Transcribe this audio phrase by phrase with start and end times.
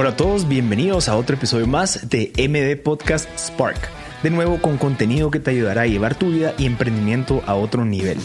[0.00, 3.76] Hola a todos, bienvenidos a otro episodio más de MD Podcast Spark.
[4.22, 7.84] De nuevo con contenido que te ayudará a llevar tu vida y emprendimiento a otro
[7.84, 8.16] nivel.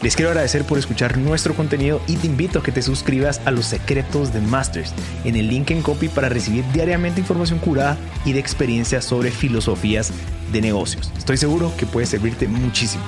[0.00, 3.50] Les quiero agradecer por escuchar nuestro contenido y te invito a que te suscribas a
[3.50, 4.94] los secretos de Masters
[5.24, 10.12] en el link en copy para recibir diariamente información curada y de experiencias sobre filosofías
[10.52, 11.10] de negocios.
[11.18, 13.02] Estoy seguro que puede servirte muchísimo.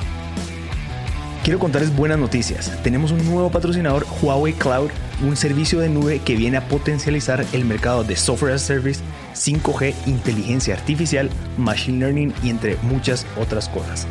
[1.47, 2.73] Quiero contarles buenas noticias.
[2.83, 4.91] Tenemos un nuevo patrocinador, Huawei Cloud,
[5.23, 9.01] un servicio de nube que viene a potencializar el mercado de software as a service,
[9.33, 14.09] 5G, inteligencia artificial, machine learning y entre muchas otras cosas.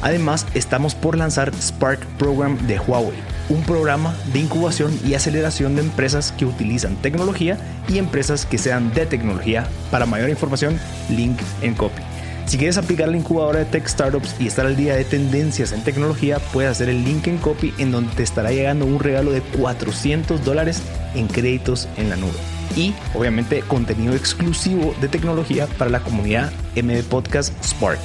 [0.00, 3.18] Además, estamos por lanzar Spark Program de Huawei,
[3.50, 7.58] un programa de incubación y aceleración de empresas que utilizan tecnología
[7.90, 9.68] y empresas que sean de tecnología.
[9.90, 10.80] Para mayor información,
[11.10, 12.07] link en copy.
[12.48, 15.84] Si quieres aplicar la incubadora de Tech Startups y estar al día de tendencias en
[15.84, 19.42] tecnología, puedes hacer el link en copy en donde te estará llegando un regalo de
[19.42, 20.82] 400 dólares
[21.14, 22.38] en créditos en la nube.
[22.74, 28.00] Y obviamente contenido exclusivo de tecnología para la comunidad MD Podcast Spark.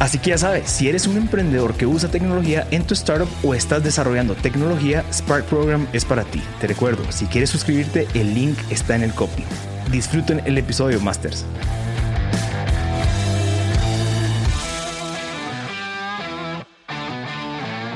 [0.00, 3.54] Así que ya sabes, si eres un emprendedor que usa tecnología en tu startup o
[3.54, 6.42] estás desarrollando tecnología, Spark Program es para ti.
[6.60, 9.44] Te recuerdo, si quieres suscribirte, el link está en el copy.
[9.92, 11.44] Disfruten el episodio, Masters.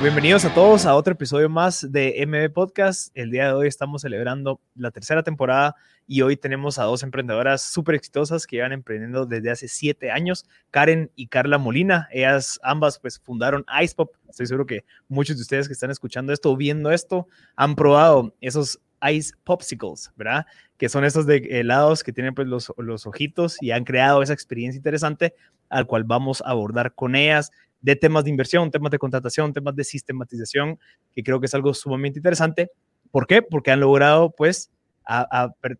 [0.01, 3.11] Bienvenidos a todos a otro episodio más de MB Podcast.
[3.15, 5.75] El día de hoy estamos celebrando la tercera temporada
[6.07, 10.45] y hoy tenemos a dos emprendedoras súper exitosas que llevan emprendiendo desde hace siete años,
[10.71, 12.07] Karen y Carla Molina.
[12.13, 14.15] Ellas ambas pues fundaron IcePop.
[14.29, 17.27] Estoy seguro que muchos de ustedes que están escuchando esto o viendo esto
[17.57, 18.79] han probado esos
[19.11, 20.45] Ice Popsicles, ¿verdad?
[20.77, 24.33] Que son estos de helados que tienen pues los, los ojitos y han creado esa
[24.33, 25.33] experiencia interesante
[25.69, 29.75] al cual vamos a abordar con ellas de temas de inversión, temas de contratación, temas
[29.75, 30.79] de sistematización,
[31.13, 32.69] que creo que es algo sumamente interesante.
[33.11, 33.41] ¿Por qué?
[33.41, 34.71] Porque han logrado, pues,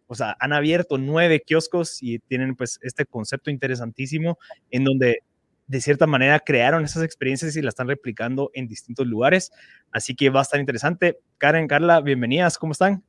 [0.08, 4.40] o sea, han abierto nueve kioscos y tienen, pues, este concepto interesantísimo
[4.72, 5.19] en donde,
[5.68, 9.52] de cierta manera, crearon esas experiencias y las están replicando en distintos lugares.
[9.91, 11.19] Así que va a estar interesante.
[11.38, 13.03] Karen, Carla, bienvenidas, ¿cómo están?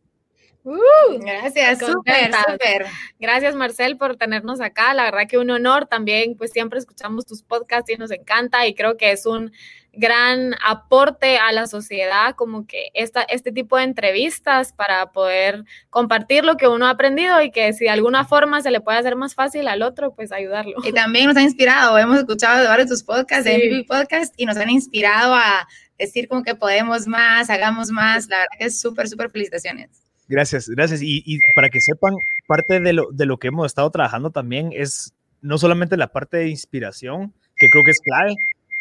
[0.62, 2.87] Uh, gracias, súper, súper.
[3.19, 4.93] Gracias, Marcel, por tenernos acá.
[4.93, 8.75] La verdad que un honor también, pues siempre escuchamos tus podcasts y nos encanta y
[8.75, 9.53] creo que es un
[9.93, 16.44] gran aporte a la sociedad, como que esta, este tipo de entrevistas para poder compartir
[16.44, 19.16] lo que uno ha aprendido y que si de alguna forma se le puede hacer
[19.16, 20.76] más fácil al otro, pues ayudarlo.
[20.84, 24.34] Y también nos ha inspirado, hemos escuchado de varios de tus podcasts, de mi Podcast,
[24.37, 25.66] y nos han inspirado a
[25.99, 28.28] decir como que podemos más, hagamos más.
[28.28, 30.09] La verdad que es súper, súper felicitaciones.
[30.30, 31.00] Gracias, gracias.
[31.02, 32.14] Y, para que sepan,
[32.46, 36.36] parte de lo, de lo que hemos estado trabajando también es no solamente la parte
[36.36, 38.36] de inspiración, que creo que es clave,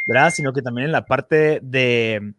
[0.07, 0.29] ¿verdad?
[0.29, 2.33] Sino que también en la parte de,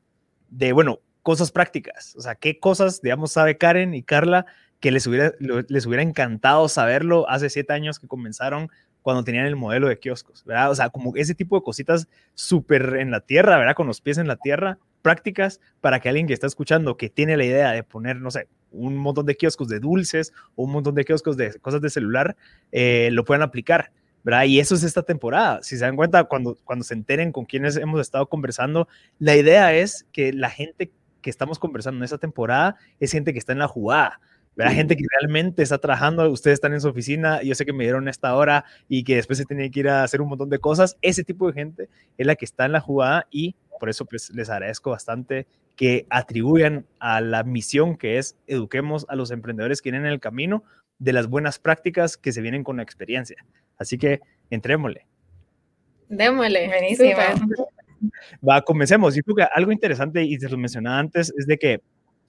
[0.48, 2.14] de, bueno, cosas prácticas.
[2.16, 4.46] O sea, qué cosas, digamos, sabe Karen y Carla
[4.78, 8.70] que les hubiera, les hubiera encantado saberlo hace siete años que comenzaron
[9.02, 10.70] cuando tenían el modelo de kioscos, ¿verdad?
[10.70, 13.74] O sea, como ese tipo de cositas súper en la tierra, ¿verdad?
[13.74, 17.36] Con los pies en la tierra, prácticas para que alguien que está escuchando, que tiene
[17.36, 20.94] la idea de poner, no sé, un montón de kioscos de dulces o un montón
[20.94, 22.36] de kioscos de cosas de celular,
[22.72, 23.92] eh, lo puedan aplicar.
[24.22, 24.44] ¿verdad?
[24.44, 25.62] Y eso es esta temporada.
[25.62, 28.86] Si se dan cuenta, cuando, cuando se enteren con quienes hemos estado conversando,
[29.18, 30.92] la idea es que la gente
[31.22, 34.20] que estamos conversando en esta temporada es gente que está en la jugada.
[34.56, 34.74] ¿verdad?
[34.74, 38.08] Gente que realmente está trabajando, ustedes están en su oficina, yo sé que me dieron
[38.08, 40.98] esta hora y que después se tenía que ir a hacer un montón de cosas.
[41.00, 41.88] Ese tipo de gente
[42.18, 45.46] es la que está en la jugada y por eso pues les agradezco bastante
[45.80, 50.20] que atribuyan a la misión que es eduquemos a los emprendedores que vienen en el
[50.20, 50.62] camino
[50.98, 53.46] de las buenas prácticas que se vienen con la experiencia.
[53.78, 54.20] Así que
[54.50, 55.06] entrémosle.
[56.10, 56.66] Démosle.
[56.66, 57.18] Buenísimo.
[58.46, 59.14] Va, comencemos.
[59.14, 61.80] Yo creo que algo interesante, y te lo mencionaba antes, es de que,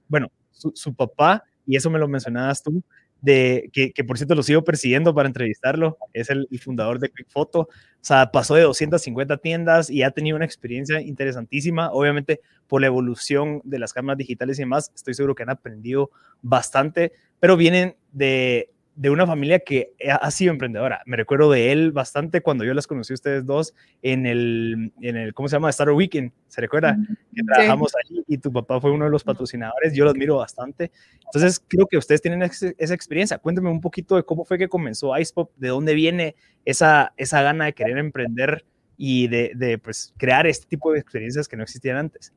[0.08, 2.82] bueno, su, su papá, y eso me lo mencionabas tú,
[3.24, 7.70] que, por cierto lo sigo persiguiendo para entrevistarlo, es el, fundador de Quick Photo, o
[8.04, 13.62] sea, pasó de 250 tiendas y ha tenido una experiencia interesantísima, obviamente por la evolución
[13.64, 16.10] de las cámaras digitales y demás, estoy seguro que han aprendido
[16.42, 21.02] bastante, pero vienen de, de una familia que ha sido emprendedora.
[21.06, 25.16] Me recuerdo de él bastante cuando yo las conocí a ustedes dos en el, en
[25.16, 25.70] el ¿cómo se llama?
[25.70, 26.98] Star Weekend, ¿se recuerda?
[27.34, 30.92] Que trabajamos allí y tu papá fue uno de los patrocinadores, yo lo admiro bastante.
[31.26, 33.38] Entonces, creo que ustedes tienen esa experiencia.
[33.38, 36.36] Cuénteme un poquito de cómo fue que comenzó IcePop, de dónde viene
[36.66, 38.66] esa, esa gana de querer emprender
[38.98, 42.34] y de, de pues, crear este tipo de experiencias que no existían antes.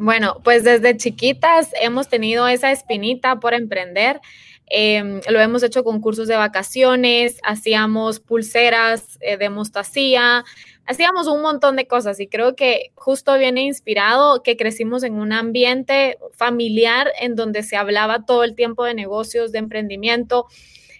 [0.00, 4.20] Bueno, pues desde chiquitas hemos tenido esa espinita por emprender.
[4.66, 10.44] Em, lo hemos hecho con cursos de vacaciones, hacíamos pulseras eh, de mostacía,
[10.86, 15.32] hacíamos un montón de cosas y creo que justo viene inspirado que crecimos en un
[15.32, 20.46] ambiente familiar en donde se hablaba todo el tiempo de negocios, de emprendimiento.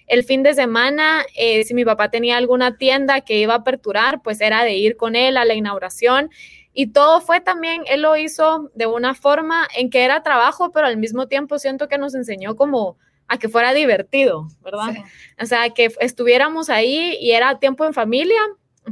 [0.09, 4.21] El fin de semana, eh, si mi papá tenía alguna tienda que iba a aperturar,
[4.21, 6.29] pues era de ir con él a la inauguración
[6.73, 10.87] y todo fue también, él lo hizo de una forma en que era trabajo, pero
[10.87, 12.97] al mismo tiempo siento que nos enseñó como
[13.27, 14.95] a que fuera divertido, ¿verdad?
[15.41, 18.39] O sea, que estuviéramos ahí y era tiempo en familia,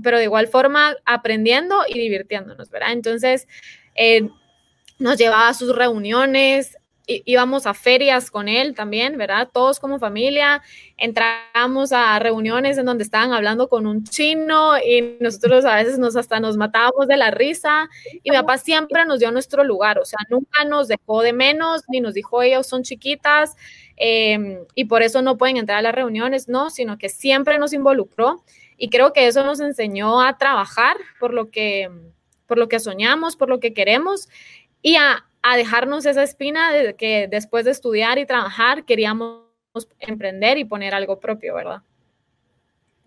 [0.04, 2.92] pero de igual forma aprendiendo y divirtiéndonos, ¿verdad?
[2.92, 3.48] Entonces,
[3.96, 4.30] eh,
[5.00, 9.50] nos llevaba a sus reuniones, íbamos a ferias con él también, ¿verdad?
[9.52, 10.62] Todos como familia,
[10.98, 16.18] entramos a reuniones en donde estaban hablando con un chino y nosotros a veces nos
[16.18, 17.90] hasta nos matábamos de la risa
[18.24, 21.84] y mi papá siempre nos dio nuestro lugar, o sea, nunca nos dejó de menos
[21.88, 23.56] ni nos dijo ellos son chiquitas
[23.96, 27.72] em, y por eso no pueden entrar a las reuniones, no, sino que siempre nos
[27.72, 28.44] involucró
[28.76, 31.90] y creo que eso nos enseñó a trabajar por lo que
[32.48, 34.30] por lo que soñamos, por lo que queremos
[34.82, 39.44] y a, a dejarnos esa espina de que después de estudiar y trabajar queríamos
[40.00, 41.82] emprender y poner algo propio, ¿verdad?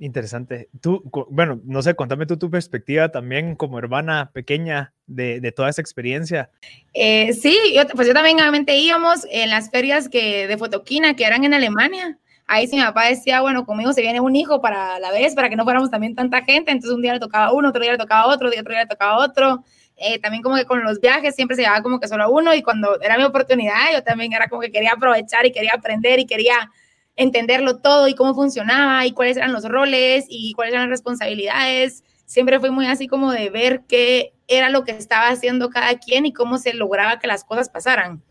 [0.01, 0.71] Interesante.
[0.81, 5.69] Tú, bueno, no sé, contame tú tu perspectiva también como hermana pequeña de, de toda
[5.69, 6.51] esa experiencia.
[6.95, 11.27] Eh, sí, yo, pues yo también obviamente íbamos en las ferias que, de fotoquina que
[11.27, 12.19] eran en Alemania.
[12.47, 15.51] Ahí sí mi papá decía, bueno, conmigo se viene un hijo para la vez, para
[15.51, 16.73] que no fuéramos también tanta gente.
[16.73, 19.19] Entonces un día le tocaba uno, otro día le tocaba otro, otro día le tocaba
[19.19, 19.65] otro.
[20.03, 22.63] Eh, también como que con los viajes siempre se llevaba como que solo uno y
[22.63, 26.25] cuando era mi oportunidad yo también era como que quería aprovechar y quería aprender y
[26.25, 26.71] quería
[27.17, 32.03] entenderlo todo y cómo funcionaba y cuáles eran los roles y cuáles eran las responsabilidades.
[32.25, 36.25] Siempre fui muy así como de ver qué era lo que estaba haciendo cada quien
[36.25, 38.23] y cómo se lograba que las cosas pasaran.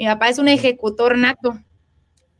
[0.00, 1.56] Mi papá es un ejecutor nato,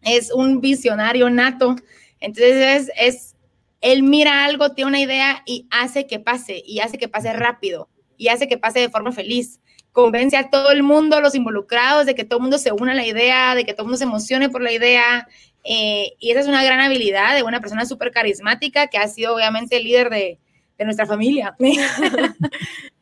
[0.03, 1.77] es un visionario nato.
[2.19, 3.37] Entonces es, es
[3.81, 7.89] él mira algo, tiene una idea y hace que pase y hace que pase rápido
[8.17, 9.61] y hace que pase de forma feliz.
[9.93, 12.97] Convence a todo el mundo, los involucrados, de que todo el mundo se una a
[12.97, 15.29] la idea, de que todo el mundo se emocione por la idea.
[15.63, 19.35] Eh, y esa es una gran habilidad de una persona súper carismática que ha sido
[19.35, 20.39] obviamente el líder de,
[20.79, 21.57] de nuestra familia.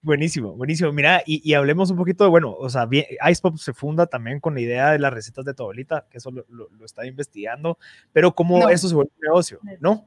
[0.00, 0.90] Buenísimo, buenísimo.
[0.92, 4.54] Mira, y, hablemos un poquito de, bueno, o sea, bien, Icepop se funda también con
[4.54, 7.78] la idea de las recetas de tu abuelita, que eso lo, lo, está investigando,
[8.12, 9.60] pero ¿cómo eso se vuelve un negocio?
[9.80, 10.04] ¿No?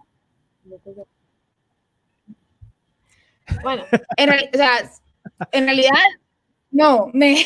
[3.63, 3.83] Bueno,
[4.17, 4.91] en, o sea,
[5.51, 5.91] en realidad,
[6.71, 7.09] no.
[7.13, 7.45] Me,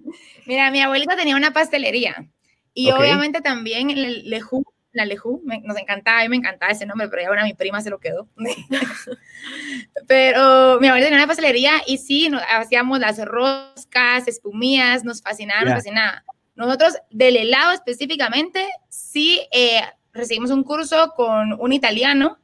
[0.46, 2.26] mira, mi abuelita tenía una pastelería
[2.74, 4.62] y obviamente también el Lejú,
[4.92, 7.80] la Lejú, nos encantaba, a mí me encantaba ese nombre, pero ya ahora mi prima
[7.80, 8.28] se lo quedó.
[10.06, 15.62] pero mi abuelita tenía una pastelería y sí, nos, hacíamos las roscas, espumías, nos fascinaba,
[15.62, 16.22] nos fascinaba.
[16.54, 19.80] Nosotros, del helado específicamente, sí eh,
[20.12, 22.38] recibimos un curso con un italiano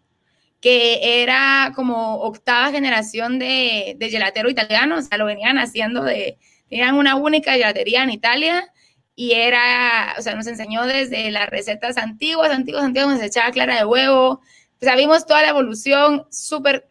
[0.62, 6.38] que era como octava generación de, de gelatero italiano, o sea, lo venían haciendo de,
[6.70, 8.72] tenían una única gelatería en Italia
[9.16, 13.76] y era, o sea, nos enseñó desde las recetas antiguas, antiguas, antiguas, nos echaba clara
[13.76, 14.40] de huevo,
[14.82, 16.88] o sea, vimos toda la evolución, súper,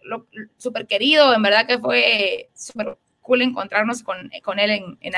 [0.57, 5.13] súper querido, en verdad que fue súper cool encontrarnos con, con él en, en.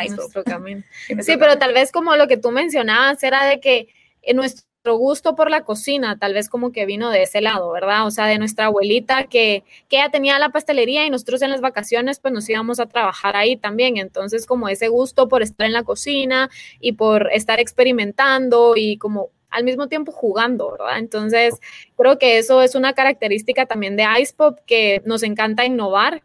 [1.22, 3.88] Sí, pero tal vez como lo que tú mencionabas era de que
[4.22, 8.06] en nuestro gusto por la cocina, tal vez como que vino de ese lado, ¿verdad?
[8.06, 12.20] O sea, de nuestra abuelita que, que tenía la pastelería y nosotros en las vacaciones
[12.20, 13.98] pues nos íbamos a trabajar ahí también.
[13.98, 16.50] Entonces, como ese gusto por estar en la cocina
[16.82, 20.98] y por estar experimentando y como al mismo tiempo jugando, ¿verdad?
[20.98, 21.60] Entonces,
[21.96, 26.24] creo que eso es una característica también de Ice Pop que nos encanta innovar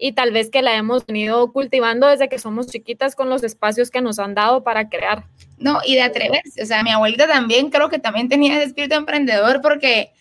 [0.00, 3.90] y tal vez que la hemos venido cultivando desde que somos chiquitas con los espacios
[3.90, 5.24] que nos han dado para crear.
[5.58, 8.94] No, y de atreverse, o sea, mi abuelita también creo que también tenía ese espíritu
[8.94, 10.12] emprendedor porque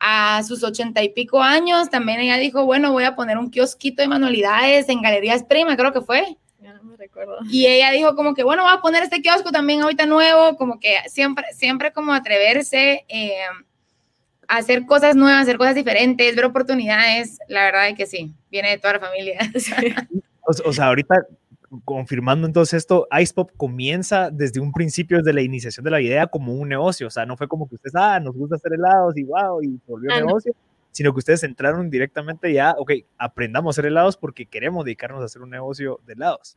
[0.00, 4.02] a sus ochenta y pico años también ella dijo, bueno, voy a poner un kiosquito
[4.02, 6.36] de manualidades en Galerías Prima, creo que fue.
[6.58, 7.38] Ya no me recuerdo.
[7.50, 10.80] Y ella dijo como que, bueno, voy a poner este kiosco también ahorita nuevo, como
[10.80, 13.04] que siempre, siempre como atreverse.
[13.08, 13.34] Eh,
[14.50, 18.78] hacer cosas nuevas, hacer cosas diferentes, ver oportunidades, la verdad es que sí, viene de
[18.78, 19.38] toda la familia.
[20.64, 21.14] O, sea, ahorita
[21.84, 26.54] confirmando entonces esto, Icepop comienza desde un principio, desde la iniciación de la idea, como
[26.54, 27.06] un negocio.
[27.06, 29.78] O sea, no fue como que ustedes, ah, nos gusta hacer helados y wow, y
[29.86, 30.52] volvió ah, negocio,
[30.90, 35.26] sino que ustedes entraron directamente ya, ok, aprendamos a hacer helados porque queremos dedicarnos a
[35.26, 36.56] hacer un negocio de helados.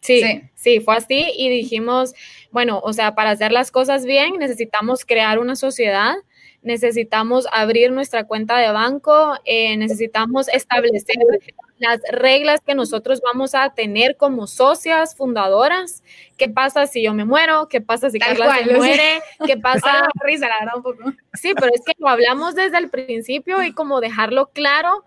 [0.00, 2.14] Sí, sí, sí, fue así y dijimos,
[2.52, 6.14] bueno, o sea, para hacer las cosas bien necesitamos crear una sociedad
[6.62, 11.16] necesitamos abrir nuestra cuenta de banco, eh, necesitamos establecer
[11.78, 16.02] las reglas que nosotros vamos a tener como socias fundadoras.
[16.36, 17.68] ¿Qué pasa si yo me muero?
[17.68, 19.22] ¿Qué pasa si Carla se muere?
[19.46, 20.08] ¿Qué pasa?
[20.22, 21.12] risa, la verdad, un poco.
[21.32, 25.04] Sí, pero es que lo hablamos desde el principio y como dejarlo claro.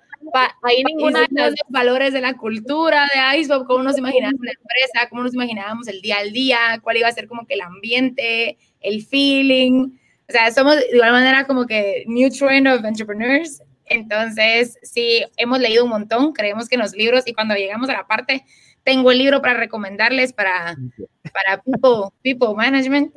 [0.62, 5.10] Ahí ninguna de los valores de la cultura de ISO, cómo nos imaginábamos la empresa,
[5.10, 8.58] cómo nos imaginábamos el día al día, cuál iba a ser como que el ambiente,
[8.80, 9.92] el feeling.
[10.34, 15.60] O sea, somos de igual manera como que new trend of entrepreneurs entonces, sí, hemos
[15.60, 18.46] leído un montón, creemos que en los libros, y cuando llegamos a la parte,
[18.84, 20.76] tengo el libro para recomendarles para,
[21.34, 23.14] para people, people management.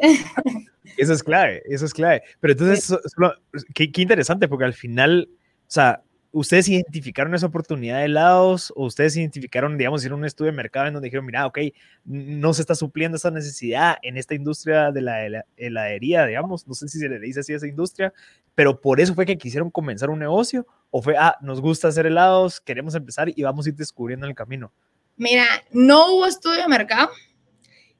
[0.97, 2.23] Eso es clave, eso es clave.
[2.41, 2.97] Pero entonces,
[3.75, 6.03] qué, qué interesante, porque al final, o sea,
[6.39, 10.87] ¿ustedes identificaron esa oportunidad de helados o ustedes identificaron, digamos, en un estudio de mercado
[10.87, 11.59] en donde dijeron, mira, ok,
[12.05, 16.89] no se está supliendo esa necesidad en esta industria de la heladería, digamos, no sé
[16.89, 18.13] si se le dice así a esa industria,
[18.55, 22.05] pero por eso fue que quisieron comenzar un negocio o fue, ah, nos gusta hacer
[22.05, 24.71] helados, queremos empezar y vamos a ir descubriendo el camino?
[25.17, 27.09] Mira, no hubo estudio de mercado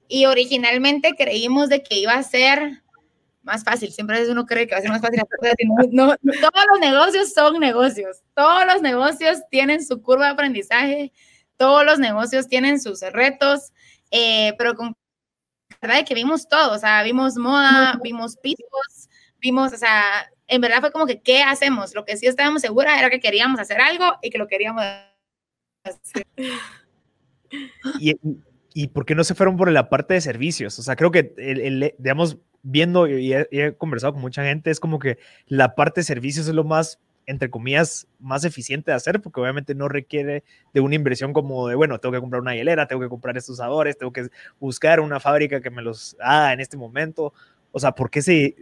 [0.09, 2.83] y originalmente creímos de que iba a ser
[3.47, 3.93] más fácil.
[3.93, 5.23] Siempre uno cree que va a ser más fácil.
[5.93, 8.23] No, todos los negocios son negocios.
[8.35, 11.13] Todos los negocios tienen su curva de aprendizaje.
[11.57, 13.73] Todos los negocios tienen sus retos.
[14.11, 14.95] Eh, pero con
[15.81, 16.75] verdad que vimos todo.
[16.75, 19.09] O sea, vimos moda, vimos pisos,
[19.41, 21.95] vimos, o sea, en verdad fue como que, ¿qué hacemos?
[21.95, 24.83] Lo que sí estábamos seguras era que queríamos hacer algo y que lo queríamos
[25.85, 26.27] hacer.
[28.01, 28.17] Y,
[28.75, 30.79] y por qué no se fueron por la parte de servicios?
[30.79, 34.99] O sea, creo que, el digamos, viendo y he, conversado con mucha gente, es como
[34.99, 39.41] que la parte de servicios es lo más entre comillas, más eficiente de hacer, porque
[39.41, 43.03] obviamente no requiere de una inversión como de, bueno, tengo que comprar una hielera, tengo
[43.03, 44.29] que comprar estos sabores, tengo que
[44.61, 47.35] buscar una fábrica que me los haga en este momento.
[47.73, 48.55] O sea, ¿por qué se,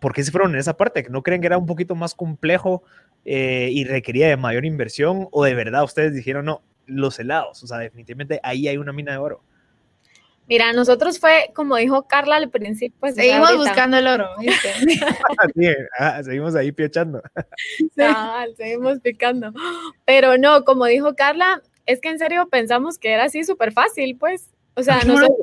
[0.00, 1.04] por qué se fueron en esa parte?
[1.10, 2.84] ¿No creen que era un poquito más complejo
[3.24, 5.26] eh, y requería de mayor inversión?
[5.32, 7.60] ¿O de verdad ustedes dijeron, no, los helados?
[7.64, 9.42] O sea, definitivamente ahí hay una mina de oro.
[10.50, 14.28] Mira, nosotros fue, como dijo Carla al principio, pues, seguimos buscando el oro.
[15.98, 17.22] Ah, seguimos ahí pichando.
[18.56, 19.52] seguimos picando.
[20.04, 24.16] Pero no, como dijo Carla, es que en serio pensamos que era así súper fácil,
[24.18, 24.50] pues.
[24.74, 25.38] O sea, nosotros,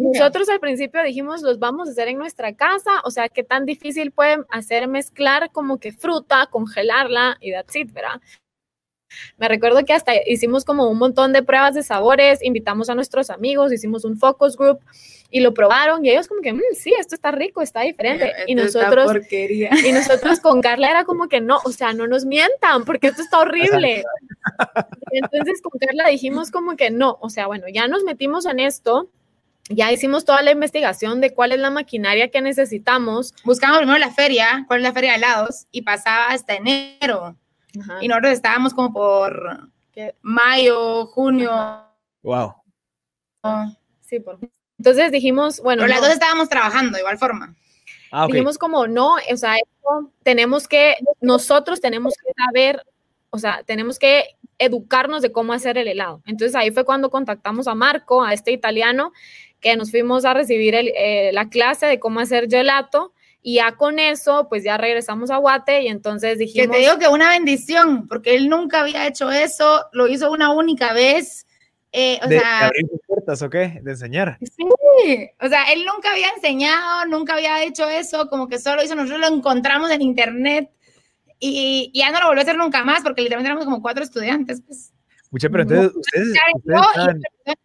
[0.00, 3.64] nosotros, al principio dijimos, los vamos a hacer en nuestra casa, o sea, qué tan
[3.64, 8.20] difícil pueden hacer mezclar como que fruta, congelarla y that's it, ¿verdad?
[9.38, 13.30] Me recuerdo que hasta hicimos como un montón de pruebas de sabores, invitamos a nuestros
[13.30, 14.80] amigos, hicimos un focus group
[15.30, 18.32] y lo probaron y ellos como que, mm, sí, esto está rico, está diferente.
[18.46, 22.84] y nosotros, y nosotros con Carla era como que no, o sea, no nos mientan
[22.84, 24.02] porque esto está horrible.
[25.12, 29.10] Entonces con Carla dijimos como que no, o sea, bueno, ya nos metimos en esto.
[29.72, 33.34] Ya hicimos toda la investigación de cuál es la maquinaria que necesitamos.
[33.44, 37.36] Buscamos primero la feria, cuál es la feria de helados, y pasaba hasta enero.
[38.00, 39.68] Y nosotros estábamos como por
[40.22, 41.50] mayo, junio.
[42.22, 42.54] Wow.
[44.00, 44.38] sí, por...
[44.78, 45.82] Entonces dijimos, bueno.
[45.82, 47.54] Pero las dos estábamos trabajando de igual forma.
[48.10, 49.56] Ah, dijimos como, no, o sea,
[50.22, 52.84] tenemos que, nosotros tenemos que saber,
[53.30, 56.22] o sea, tenemos que educarnos de cómo hacer el helado.
[56.26, 59.12] Entonces ahí fue cuando contactamos a Marco, a este italiano,
[59.60, 63.12] que nos fuimos a recibir eh, la clase de cómo hacer gelato
[63.42, 66.68] y ya con eso, pues ya regresamos a Guate y entonces dijimos...
[66.68, 70.52] Que te digo que una bendición, porque él nunca había hecho eso, lo hizo una
[70.52, 71.46] única vez.
[71.92, 73.80] Eh, o de, sea, abrir puertas o qué?
[73.82, 74.38] De enseñar.
[74.40, 78.94] Sí, o sea, él nunca había enseñado, nunca había hecho eso, como que solo hizo,
[78.94, 80.70] nosotros lo encontramos en internet
[81.38, 84.60] y, ya no lo volvió a hacer nunca más, porque literalmente éramos como cuatro estudiantes.
[84.60, 84.92] Pues.
[85.30, 87.56] Mucha, pero entonces ustedes, ustedes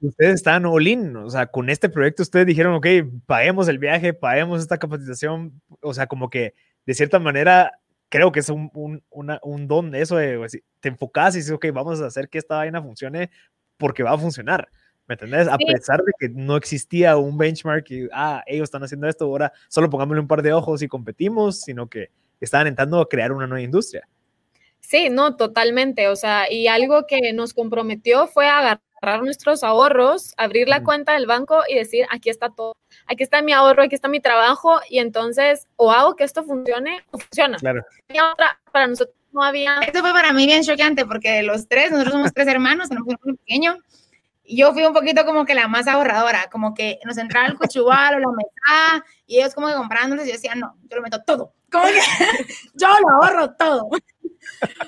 [0.00, 2.86] ustedes están all o sea, con este proyecto ustedes dijeron, ok,
[3.26, 6.54] paguemos el viaje, paguemos esta capacitación, o sea, como que
[6.86, 7.72] de cierta manera
[8.08, 11.52] creo que es un, un, un don de eso, de, pues, te enfocas y dices,
[11.52, 13.30] ok, vamos a hacer que esta vaina funcione
[13.76, 14.68] porque va a funcionar.
[15.06, 15.48] ¿Me entendés?
[15.48, 19.52] A pesar de que no existía un benchmark y, ah, ellos están haciendo esto, ahora
[19.68, 22.10] solo pongámosle un par de ojos y competimos, sino que
[22.40, 24.06] estaban entrando a crear una nueva industria.
[24.80, 26.08] Sí, no, totalmente.
[26.08, 31.14] O sea, y algo que nos comprometió fue agarrar agarrar nuestros ahorros, abrir la cuenta
[31.14, 32.76] del banco y decir, aquí está todo,
[33.06, 37.04] aquí está mi ahorro, aquí está mi trabajo, y entonces o hago que esto funcione
[37.10, 37.58] o funciona.
[37.58, 37.84] Claro.
[38.08, 39.78] Y otra, para nosotros no había...
[39.80, 43.36] Esto fue para mí bien choqueante porque los tres, nosotros somos tres hermanos, tenemos un
[43.36, 43.78] pequeño,
[44.44, 48.16] yo fui un poquito como que la más ahorradora, como que nos entraba el cochuval
[48.16, 51.22] o la mesa, y ellos como que comprándolos, y yo decía, no, yo lo meto
[51.22, 51.92] todo, como que
[52.74, 53.88] yo lo ahorro todo.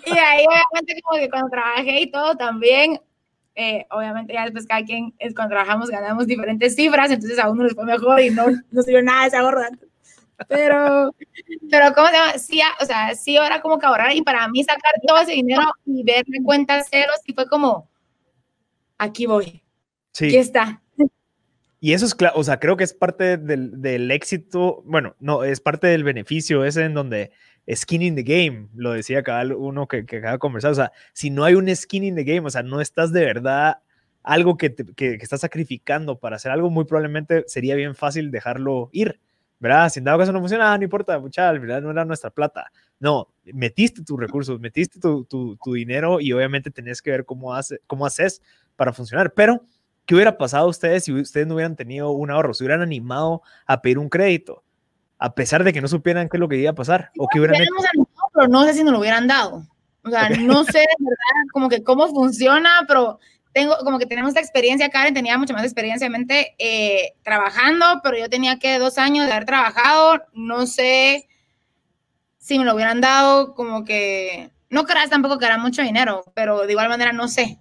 [0.06, 3.00] Y ahí obviamente como que cuando trabajé y todo también,
[3.60, 7.64] eh, obviamente ya después cada quien, es, cuando trabajamos, ganamos diferentes cifras, entonces a uno
[7.64, 9.60] les fue mejor y no, no sirvió nada ese ahorro.
[10.48, 11.14] pero,
[11.70, 12.38] pero, ¿cómo se llama?
[12.38, 15.62] Sí, o sea, sí, ahora como que ahorrar y para mí sacar todo ese dinero
[15.84, 17.86] y ver en cuentas ceros y fue como,
[18.96, 19.62] aquí voy.
[20.12, 20.28] Sí.
[20.28, 20.80] Aquí está.
[21.80, 25.44] Y eso es claro, o sea, creo que es parte del, del, éxito, bueno, no,
[25.44, 27.30] es parte del beneficio ese en donde
[27.74, 30.92] skin in the game, lo decía cada uno que, que acaba de conversar, o sea,
[31.12, 33.78] si no hay un skin in the game, o sea, no estás de verdad
[34.22, 38.90] algo que, te, que, estás sacrificando para hacer algo, muy probablemente sería bien fácil dejarlo
[38.92, 39.20] ir,
[39.58, 39.88] ¿verdad?
[39.90, 42.70] Si en dado caso no funciona, ah, no importa, mucha, final no era nuestra plata.
[42.98, 47.54] No, metiste tus recursos, metiste tu, tu, tu dinero y obviamente tenés que ver cómo,
[47.54, 48.42] hace, cómo haces
[48.76, 49.62] para funcionar, pero
[50.10, 52.52] ¿Qué hubiera pasado a ustedes si ustedes no hubieran tenido un ahorro?
[52.52, 54.64] ¿Se hubieran animado a pedir un crédito?
[55.20, 57.10] A pesar de que no supieran qué es lo que iba a pasar.
[57.18, 57.72] ¿O qué hubieran hecho?
[58.32, 59.64] pero no sé si nos lo hubieran dado.
[60.02, 63.18] O sea, no sé verdad como que cómo funciona, pero
[63.52, 68.00] tengo como que tenemos esta experiencia, Karen tenía mucha más experiencia en mente eh, trabajando,
[68.02, 71.28] pero yo tenía que dos años de haber trabajado, no sé
[72.38, 76.64] si me lo hubieran dado, como que, no creas tampoco que era mucho dinero, pero
[76.66, 77.58] de igual manera no sé,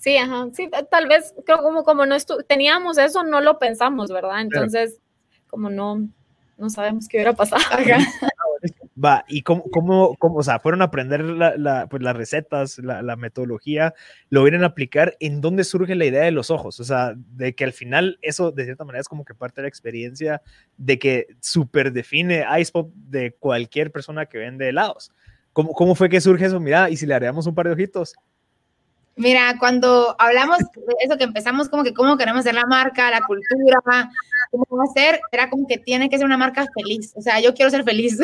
[0.00, 2.16] Sí, ajá, sí, tal vez creo como, como no
[2.48, 4.40] teníamos eso, no lo pensamos, ¿verdad?
[4.40, 4.98] Entonces,
[5.46, 6.08] como no,
[6.60, 7.62] no sabemos qué hubiera pasado.
[9.02, 12.78] Va, y cómo, cómo, cómo, o sea, fueron a aprender la, la, pues, las recetas,
[12.78, 13.94] la, la, metodología,
[14.28, 16.78] lo vienen a aplicar, ¿en dónde surge la idea de los ojos?
[16.80, 19.62] O sea, de que al final eso de cierta manera es como que parte de
[19.62, 20.42] la experiencia
[20.76, 25.12] de que super define iSpot de cualquier persona que vende helados.
[25.54, 26.60] ¿Cómo, ¿Cómo fue que surge eso?
[26.60, 28.14] Mira, y si le haríamos un par de ojitos.
[29.16, 33.20] Mira, cuando hablamos de eso que empezamos como que cómo queremos hacer la marca, la
[33.20, 33.78] cultura,
[34.50, 37.12] cómo va a ser, era como que tiene que ser una marca feliz.
[37.16, 38.18] O sea, yo quiero ser feliz.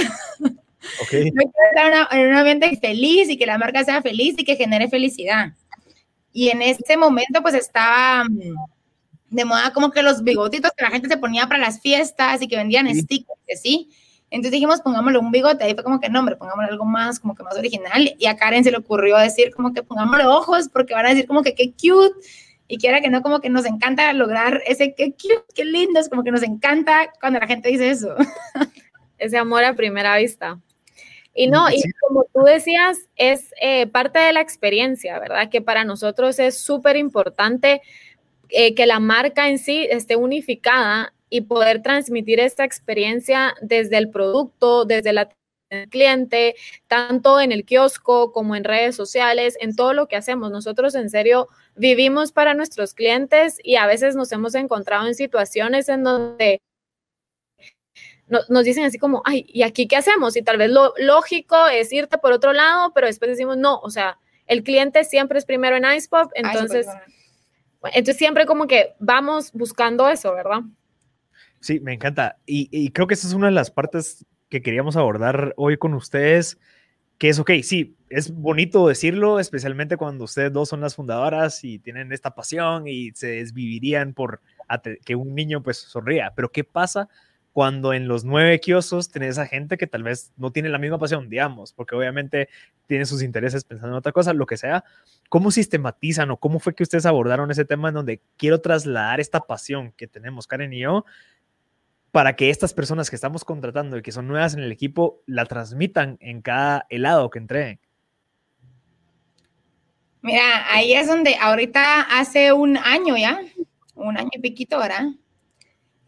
[1.03, 1.25] Okay.
[1.25, 4.57] Yo quiero estar en un ambiente feliz y que la marca sea feliz y que
[4.57, 5.53] genere felicidad.
[6.33, 8.55] Y en ese momento pues estaba mm,
[9.31, 12.49] de moda como que los bigotitos que la gente se ponía para las fiestas y
[12.49, 13.91] que vendían stickers, ¿sí?
[14.31, 17.43] Entonces dijimos, pongámosle un bigote, ahí fue como que nombre, pongámosle algo más, como que
[17.43, 18.15] más original.
[18.19, 21.27] Y a Karen se le ocurrió decir como que pongámosle ojos, porque van a decir
[21.27, 22.15] como que qué cute.
[22.69, 26.09] Y quiera que no, como que nos encanta lograr ese qué cute, qué lindo, es
[26.09, 28.15] como que nos encanta cuando la gente dice eso.
[29.19, 30.59] Ese amor a primera vista.
[31.35, 35.49] Y no, y como tú decías, es eh, parte de la experiencia, ¿verdad?
[35.49, 37.83] Que para nosotros es súper importante
[38.49, 44.11] eh, que la marca en sí esté unificada y poder transmitir esta experiencia desde el
[44.11, 45.29] producto, desde la
[45.91, 46.55] cliente,
[46.87, 50.51] tanto en el kiosco como en redes sociales, en todo lo que hacemos.
[50.51, 55.89] Nosotros en serio vivimos para nuestros clientes y a veces nos hemos encontrado en situaciones
[55.89, 56.61] en donde
[58.49, 60.37] nos dicen así como, ay, ¿y aquí qué hacemos?
[60.37, 63.91] Y tal vez lo lógico es irte por otro lado, pero después decimos, no, o
[63.91, 66.89] sea, el cliente siempre es primero en IcePop, entonces,
[67.83, 70.63] entonces siempre como que vamos buscando eso, ¿verdad?
[71.61, 72.39] Sí, me encanta.
[72.47, 76.59] Y, creo que esa es una de las partes que queríamos abordar hoy con ustedes,
[77.19, 81.79] que es, ok, sí, es bonito decirlo, especialmente cuando ustedes dos son las fundadoras y
[81.79, 84.41] tienen esta pasión y se desvivirían por
[85.05, 87.09] que un niño pues sonría, pero ¿qué pasa
[87.57, 90.99] cuando en los nueve kioscos tenés a gente que tal vez no tiene la misma
[90.99, 92.51] pasión, digamos, porque obviamente
[92.87, 94.85] tiene sus intereses pensando en otra cosa, lo que sea.
[95.31, 99.41] ¿Cómo sistematizan o cómo fue que ustedes abordaron ese tema en donde quiero trasladar esta
[99.41, 101.07] pasión que tenemos Karen y yo
[102.13, 105.45] para que estas personas que estamos contratando y que son nuevas en el equipo la
[105.45, 107.81] transmitan en cada helado que entreguen.
[110.23, 113.41] Mira, ahí es donde ahorita hace un año ya,
[113.95, 115.05] un año y piquito, ¿verdad?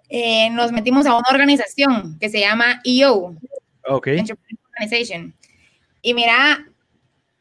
[0.08, 3.36] Eh, nos metimos a una organización que se llama EO.
[3.86, 4.08] Ok.
[4.72, 5.34] Organization.
[6.02, 6.66] Y mira,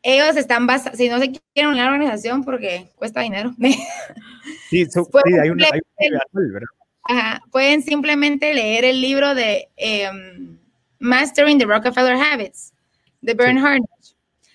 [0.04, 3.54] ellos están basados, si no se quieren una organización porque cuesta dinero.
[4.70, 5.00] Sí, sí
[5.42, 6.68] hay un, hay un ¿verdad?
[7.52, 10.58] Pueden simplemente leer el libro de em,
[11.00, 12.74] Mastering the Rockefeller Habits
[13.22, 13.84] de Bernhard.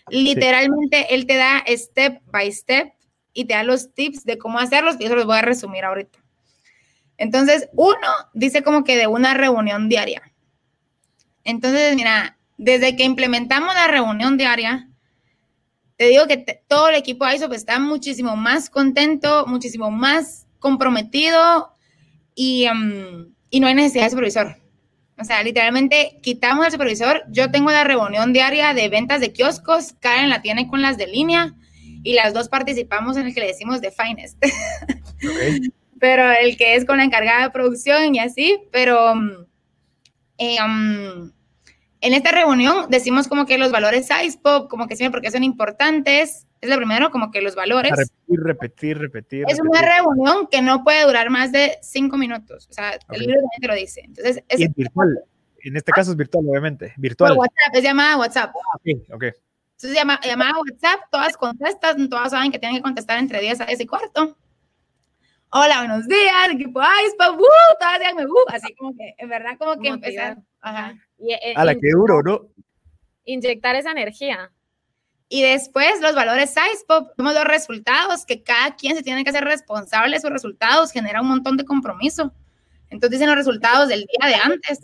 [0.08, 2.92] Literalmente él te da step by step
[3.32, 6.18] y te da los tips de cómo hacerlos y eso los voy a resumir ahorita.
[7.16, 10.22] Entonces, uno dice como que de una reunión diaria.
[11.44, 14.88] Entonces, mira, desde que implementamos la reunión diaria,
[15.96, 21.71] te digo que todo el equipo ISOP está muchísimo más contento, muchísimo más comprometido
[22.36, 24.56] Em, y, no hay necesidad de supervisor.
[25.18, 27.22] O sea, literalmente quitamos el supervisor.
[27.28, 31.06] Yo tengo la reunión diaria de ventas de kioscos, Karen la tiene con las de
[31.06, 31.54] línea
[32.02, 34.42] y las dos participamos en el que le decimos de Finest.
[36.00, 39.14] pero el que es con la encargada de producción y así, pero
[40.38, 41.30] eh, um,
[42.00, 44.08] en esta reunión decimos como que los valores
[44.42, 47.90] pop como que siempre porque son importantes, es lo primero, como que los valores.
[47.90, 49.44] repetir, repetir, repetir.
[49.48, 52.68] Es una reunión que no puede durar más de cinco minutos.
[52.70, 54.02] O sea, el libro también te lo dice.
[54.04, 55.24] Entonces, es, virtual.
[55.58, 56.94] en este caso es virtual, obviamente.
[56.96, 57.36] Virtual.
[57.36, 58.54] WhatsApp, es llamada WhatsApp.
[58.54, 59.24] Ah, ok, ok.
[59.24, 63.66] Entonces, llama, llamada WhatsApp, todas contestan, todas saben que tienen que contestar entre 10 a
[63.66, 64.38] 10 y cuarto.
[65.50, 67.42] Hola, buenos días, equipo ISPA, ¡uh!
[67.80, 68.44] Todas díganme, ¡uh!
[68.46, 70.38] Así como que, en verdad, como que empezar.
[70.60, 70.94] Ajá.
[71.18, 72.48] Y, eh, a la que duro, ¿no?
[73.24, 74.52] Inyectar esa energía.
[75.32, 79.44] Y después los valores ISPOP, vemos los resultados, que cada quien se tiene que hacer
[79.44, 82.34] responsable de sus resultados, genera un montón de compromiso.
[82.90, 84.80] Entonces dicen los resultados del día de antes.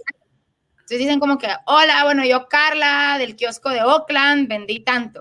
[0.71, 5.21] Entonces dicen como que, hola, bueno, yo Carla del kiosco de Oakland vendí tanto.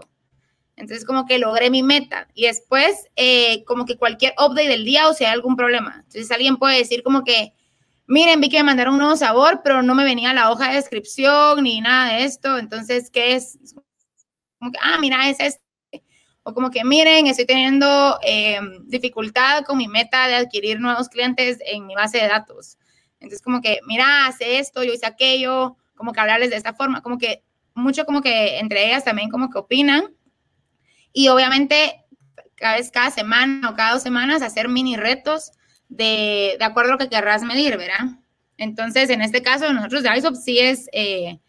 [0.78, 2.30] Entonces como que logré mi meta.
[2.34, 5.96] Y después eh, como que cualquier update del día o si hay algún problema.
[6.06, 7.52] Entonces alguien puede decir como que,
[8.06, 10.76] miren, vi que me mandaron un nuevo sabor, pero no me venía la hoja de
[10.76, 12.58] descripción ni nada de esto.
[12.58, 13.60] Entonces, ¿qué es?
[14.60, 15.62] Como que, ah, mira, es este.
[16.44, 21.58] O como que, miren, estoy teniendo eh, dificultad con mi meta de adquirir nuevos clientes
[21.66, 22.78] en mi base de datos.
[23.20, 27.02] Entonces, como que, mira, hace esto, yo hice aquello, como que hablarles de esta forma,
[27.02, 27.44] como que
[27.74, 30.16] mucho como que entre ellas también como que opinan.
[31.12, 32.06] Y obviamente,
[32.56, 35.52] cada vez, cada semana o cada dos semanas, hacer mini retos
[35.90, 38.20] de, de acuerdo a lo que querrás medir, ¿verdad?
[38.58, 41.40] Entonces, en este caso, nosotros de ISOP sí es eh,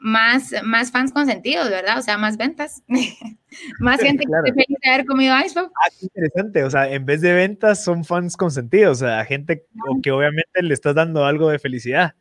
[0.00, 1.98] más, más fans consentidos, ¿verdad?
[1.98, 2.82] O sea, más ventas.
[3.80, 5.70] más gente que feliz de haber comido iShop.
[5.74, 6.64] Ah, qué interesante.
[6.64, 9.02] O sea, en vez de ventas, son fans consentidos.
[9.02, 9.64] O sea, gente
[10.02, 12.14] que obviamente le estás dando algo de felicidad.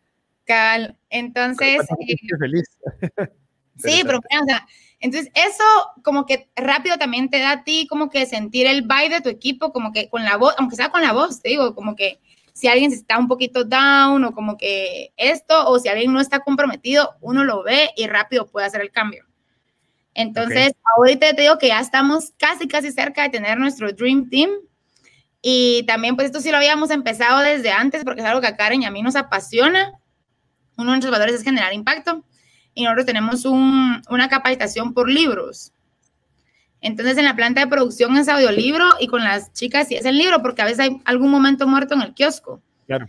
[0.45, 0.97] Cal.
[1.09, 1.81] Entonces.
[1.81, 2.65] Eh, feliz.
[3.77, 4.65] sí, pero o sea,
[4.99, 5.63] entonces eso
[6.03, 9.29] como que rápido también te da a ti como que sentir el vibe de tu
[9.29, 12.19] equipo, como que con la voz, aunque sea con la voz, te digo, como que
[12.57, 16.39] si alguien está un poquito down o como que esto, o si alguien no está
[16.39, 19.25] comprometido, uno lo ve y rápido puede hacer el cambio.
[20.15, 24.49] Entonces, ahorita te digo que ya estamos casi, casi cerca de tener nuestro Dream Team.
[25.39, 28.57] Y también, pues esto sí lo habíamos empezado desde antes porque es algo que a
[28.57, 29.91] Karen y a mí nos apasiona.
[30.77, 32.23] Uno de nuestros valores es generar impacto.
[32.73, 35.73] Y nosotros tenemos un, una capacitación por libros.
[36.81, 40.17] Entonces, en la planta de producción es audiolibro y con las chicas sí es el
[40.17, 42.61] libro, porque a veces hay algún momento muerto en el kiosco.
[42.85, 43.07] Claro.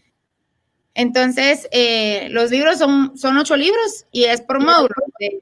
[0.95, 5.41] Entonces, eh, los libros son, son ocho libros y es por módulo de,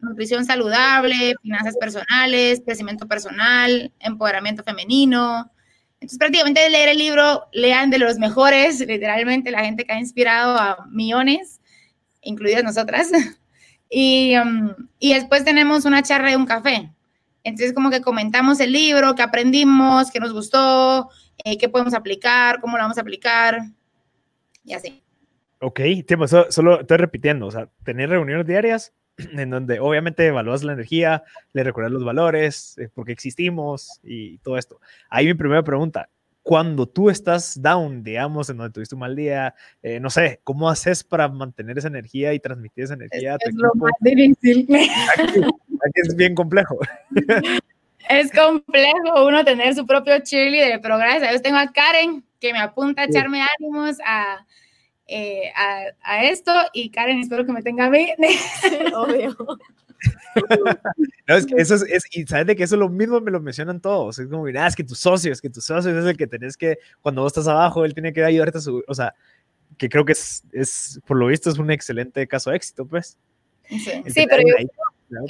[0.00, 5.50] nutrición saludable, finanzas personales, crecimiento personal, empoderamiento femenino.
[5.94, 10.56] Entonces, prácticamente leer el libro, lean de los mejores, literalmente la gente que ha inspirado
[10.56, 11.60] a millones,
[12.22, 13.10] incluidas nosotras.
[13.88, 16.90] Y, um, y después tenemos una charla de un café.
[17.46, 21.08] Entonces, como que comentamos el libro, qué aprendimos, qué nos gustó,
[21.44, 23.60] eh, qué podemos aplicar, cómo lo vamos a aplicar,
[24.64, 25.00] y así.
[25.60, 30.72] Ok, tiempo, solo, estoy repitiendo, o sea, tener reuniones diarias en donde obviamente evalúas la
[30.72, 34.80] energía, le recuerdas los valores, eh, por qué existimos y todo esto.
[35.08, 36.08] Ahí mi primera pregunta,
[36.42, 40.68] cuando tú estás down, digamos, en donde tuviste un mal día, eh, no sé, ¿cómo
[40.68, 44.68] haces para mantener esa energía y transmitir esa energía a tu es lo más difícil.
[45.94, 46.78] Es bien complejo.
[48.08, 52.52] Es complejo uno tener su propio cheerleader, pero gracias a Dios tengo a Karen que
[52.52, 53.96] me apunta a echarme ánimos
[55.08, 58.08] eh, a, a, esto y Karen espero que me tenga a mí.
[58.94, 59.36] Obvio.
[61.26, 63.80] no, es que eso es, y sabes de que eso lo mismo me lo mencionan
[63.80, 64.18] todos.
[64.18, 66.78] Es como, mira, es que tus socios, que tus socios es el que tenés que,
[67.00, 68.84] cuando vos estás abajo, él tiene que ayudarte a subir.
[68.88, 69.14] O sea,
[69.78, 73.18] que creo que es, es, por lo visto, es un excelente caso de éxito, pues.
[73.68, 74.54] Sí, sí pero yo,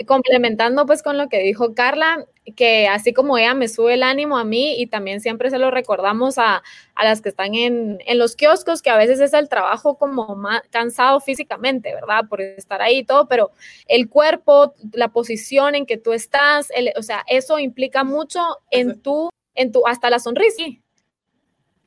[0.06, 4.38] complementando pues con lo que dijo Carla, que así como ella me sube el ánimo
[4.38, 6.62] a mí y también siempre se lo recordamos a,
[6.94, 10.36] a las que están en, en, los kioscos, que a veces es el trabajo como
[10.36, 12.28] más cansado físicamente, ¿verdad?
[12.28, 13.50] Por estar ahí y todo, pero
[13.88, 19.00] el cuerpo, la posición en que tú estás, el, o sea, eso implica mucho en
[19.00, 20.64] tu, en tu, hasta la sonrisa.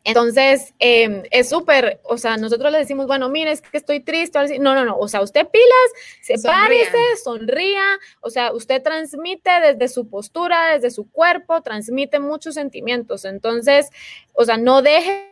[0.04, 4.60] Entonces, em, es súper, o sea, nosotros le decimos, bueno, mire, es que estoy triste.
[4.60, 7.84] No, no, no, o sea, usted pilas, sepárese, sonría,
[8.22, 13.26] o sea, usted transmite desde su postura, desde su cuerpo, transmite muchos sentimientos.
[13.26, 13.90] Entonces,
[14.34, 15.30] o sea, no deje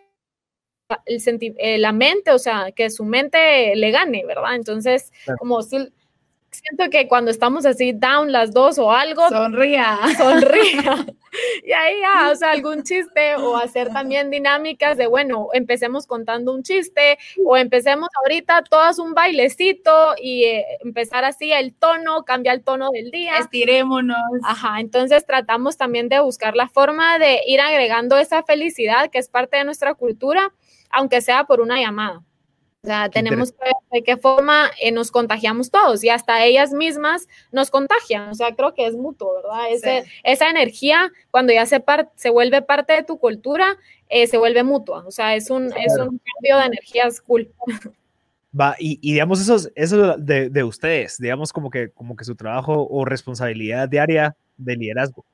[1.05, 1.21] el
[1.57, 4.55] eh, la mente, o sea, que su mente le gane, ¿verdad?
[4.55, 5.91] Entonces, como si
[6.51, 11.05] siento que cuando estamos así down las dos o algo, sonría, sonría.
[11.65, 16.53] y ahí ya, o sea, algún chiste o hacer también dinámicas de, bueno, empecemos contando
[16.53, 22.53] un chiste o empecemos ahorita todas un bailecito y eh, empezar así el tono, cambia
[22.53, 23.37] el tono del día.
[23.37, 24.17] Estirémonos.
[24.43, 29.29] Ajá, entonces tratamos también de buscar la forma de ir agregando esa felicidad que es
[29.29, 30.53] parte de nuestra cultura,
[30.89, 32.23] aunque sea por una llamada.
[32.87, 36.71] O sea, tenemos que ver de qué forma eh, nos contagiamos todos y hasta ellas
[36.71, 38.29] mismas nos contagian.
[38.29, 39.69] O sea, creo que es mutuo, ¿verdad?
[39.69, 41.83] Ese, Esa energía, cuando ya se,
[42.15, 43.75] se vuelve parte de tu cultura,
[44.07, 45.05] eh, se vuelve mutua.
[45.05, 47.51] O sea, es un, es un cambio de energías cool.
[48.57, 52.87] Va, y, digamos, eso, eso de, de, ustedes, digamos, como que, como que su trabajo
[52.89, 55.25] o responsabilidad diaria de liderazgo.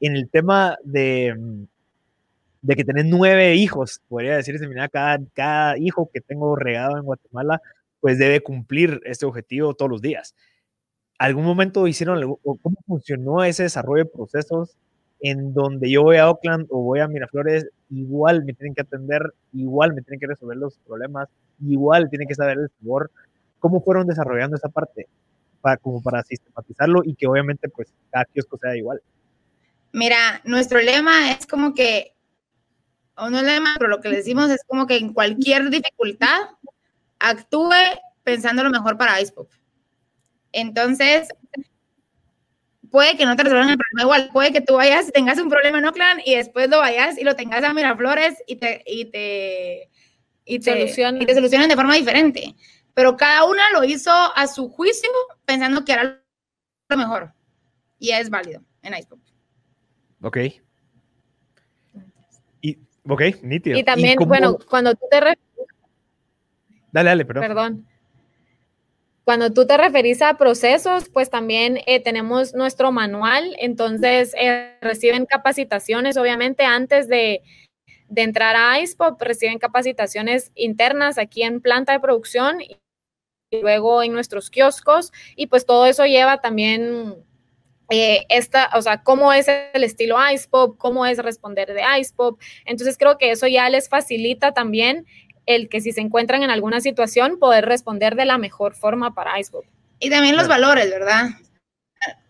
[0.00, 1.64] En el tema de, mm,
[2.62, 7.04] de que tenés nueve hijos, podría decirse, mira, cada, cada hijo que tengo regado en
[7.04, 7.60] Guatemala,
[8.00, 10.34] pues debe cumplir este objetivo todos los días.
[11.18, 14.76] ¿Algún momento hicieron algo, o cómo funcionó ese desarrollo de procesos
[15.20, 19.22] en donde yo voy a Oakland o voy a Miraflores, igual me tienen que atender,
[19.52, 21.28] igual me tienen que resolver los problemas,
[21.60, 23.10] igual tienen que saber el sabor.
[23.60, 25.06] ¿Cómo fueron desarrollando esa parte?
[25.60, 29.00] Para, como para sistematizarlo y que obviamente pues cada kiosco sea igual.
[29.92, 32.14] Mira, nuestro lema es como que,
[33.16, 36.40] o no lema, pero lo que le decimos es como que en cualquier dificultad
[37.18, 37.72] actúe
[38.24, 39.50] pensando lo mejor para IcePop.
[40.52, 41.28] Entonces,
[42.90, 45.48] puede que no te resuelvan el problema igual, puede que tú vayas y tengas un
[45.48, 49.06] problema en Oakland y después lo vayas y lo tengas a Miraflores y te, y
[49.06, 49.90] te,
[50.44, 51.22] y te, solucionen.
[51.22, 52.54] y te solucionen de forma diferente.
[52.94, 55.10] Pero cada una lo hizo a su juicio
[55.46, 56.22] pensando que era
[56.88, 57.32] lo mejor.
[57.98, 59.20] Y es válido en IcePop.
[60.22, 60.38] Ok.
[63.08, 63.78] Ok, nítido.
[63.78, 65.18] Y también, bueno, cuando tú te...
[66.92, 67.42] Dale, dale, perdón.
[67.42, 67.86] Perdón.
[69.24, 75.26] Cuando tú te referís a procesos, pues también eh, tenemos nuestro manual, entonces eh, reciben
[75.26, 77.42] capacitaciones, obviamente antes de,
[78.14, 82.76] entrar a IcePop, reciben capacitaciones internas aquí en planta de producción y
[83.62, 87.14] luego en nuestros kioscos y pues todo eso lleva también
[87.92, 92.40] eh, esta, o sea, cómo es el estilo IcePop, cómo es responder de IcePop.
[92.64, 95.06] Entonces creo que eso ya les facilita también
[95.44, 99.38] el que si se encuentran en alguna situación, poder responder de la mejor forma para
[99.38, 99.66] Icebook.
[99.98, 101.30] Y también los valores, ¿verdad?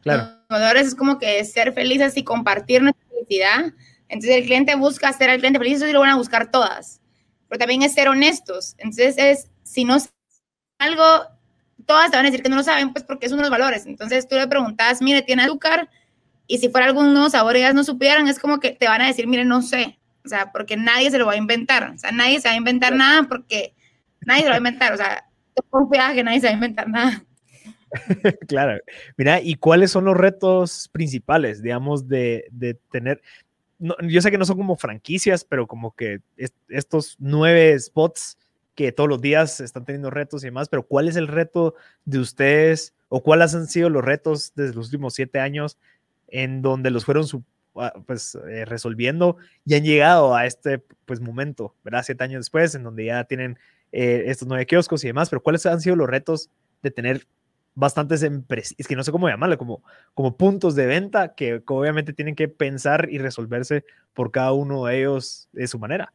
[0.01, 0.23] Claro.
[0.49, 3.73] Los valores es como que ser felices y compartir nuestra felicidad.
[4.09, 7.01] Entonces el cliente busca hacer al cliente feliz, eso sí lo van a buscar todas.
[7.49, 8.75] Pero también es ser honestos.
[8.79, 9.99] Entonces es, si no
[10.81, 11.05] algo,
[11.87, 13.59] todas te van a decir que no lo saben, pues porque es uno de los
[13.59, 13.87] valores.
[13.87, 15.89] Entonces tú le preguntas, mire, ¿tiene azúcar?
[16.47, 19.01] Y si fuera algún nuevo sabor y ellas no supieran, es como que te van
[19.01, 19.99] a decir, mire, no sé.
[20.25, 21.91] O sea, porque nadie se lo va a inventar.
[21.95, 23.75] O sea, nadie se va a inventar nada porque
[24.21, 24.93] nadie se lo va a inventar.
[24.93, 25.25] O sea,
[25.71, 27.25] confía que nadie se va a inventar nada.
[28.49, 28.81] claro.
[29.17, 33.21] Mira, ¿y cuáles son los retos principales, digamos, de, de tener...
[33.79, 36.21] yo sé que no son como franquicias, pero como que
[36.69, 38.39] estos nueve spots
[38.75, 42.19] que todos los días están teniendo retos y demás, pero ¿cuál es el reto de
[42.19, 45.79] ustedes o cuáles han sido los retos desde los últimos siete años
[46.29, 47.27] en donde los fueron
[47.75, 52.03] Ah, pues eh, resolviendo y han llegado a este pues momento, ¿verdad?
[52.05, 53.59] Siete años después, en donde ya tienen
[53.93, 56.51] eh, estos nueve kioscos y demás, pero ¿cuáles han sido los retos
[56.83, 57.27] de tener
[57.75, 59.83] bastantes empresas, es que no sé cómo llamarlo, como,
[60.13, 64.99] como puntos de venta que, obviamente tienen que pensar y resolverse por cada uno de
[64.99, 66.13] ellos de su manera?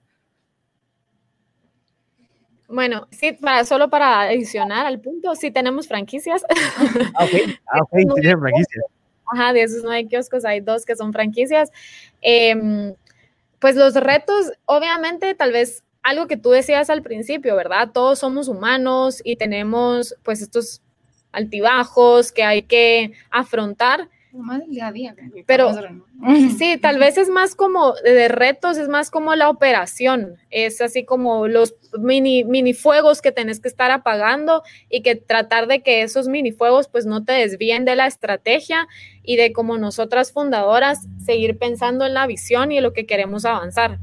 [2.68, 6.44] Bueno, sí, para, solo para adicionar al punto, sí tenemos franquicias.
[7.16, 7.32] Ah, ok,
[7.68, 8.06] ah, okay.
[8.22, 8.86] tienen franquicias.
[9.34, 11.72] Ajá, de esos nueve kioscos hay dos que son franquicias.
[12.22, 12.94] Em,
[13.60, 17.92] pues los retos, obviamente, tal vez algo que tú decías al principio, ¿verdad?
[17.94, 20.82] Todos somos humanos y tenemos pues estos
[21.32, 24.10] altibajos que hay que afrontar
[25.46, 25.72] pero
[26.58, 31.06] sí, tal vez es más como de retos, es más como la operación, es así
[31.06, 36.02] como los mini, mini fuegos que tenés que estar apagando y que tratar de que
[36.02, 38.88] esos mini fuegos pues no te desvíen de la estrategia
[39.24, 43.46] y de como nosotras fundadoras seguir pensando en la visión y en lo que queremos
[43.46, 44.00] avanzar.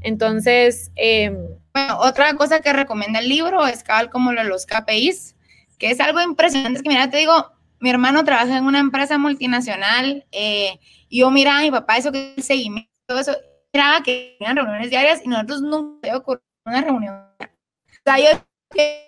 [0.00, 1.36] Entonces, em,
[1.74, 5.34] bueno, otra cosa que recomienda el libro es cabal como lo de los KPIs,
[5.78, 9.18] que es algo impresionante, es que mira, te digo, mi hermano trabaja en una empresa
[9.18, 10.78] multinacional, eh,
[11.10, 13.36] yo miraba a mi papá eso que el seguimiento, todo eso,
[13.72, 17.14] miraba que tenían reuniones diarias y nosotros nunca ocurrido una reunión.
[17.40, 18.26] O sea, yo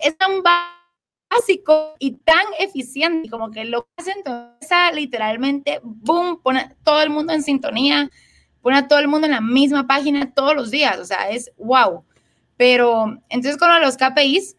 [0.01, 4.61] es tan básico y tan eficiente como que lo que hacen entonces
[4.95, 8.11] literalmente, boom, pone todo el mundo en sintonía,
[8.63, 11.53] pone a todo el mundo en la misma página todos los días, o sea, es
[11.57, 12.05] wow.
[12.57, 14.57] Pero entonces con los KPIs,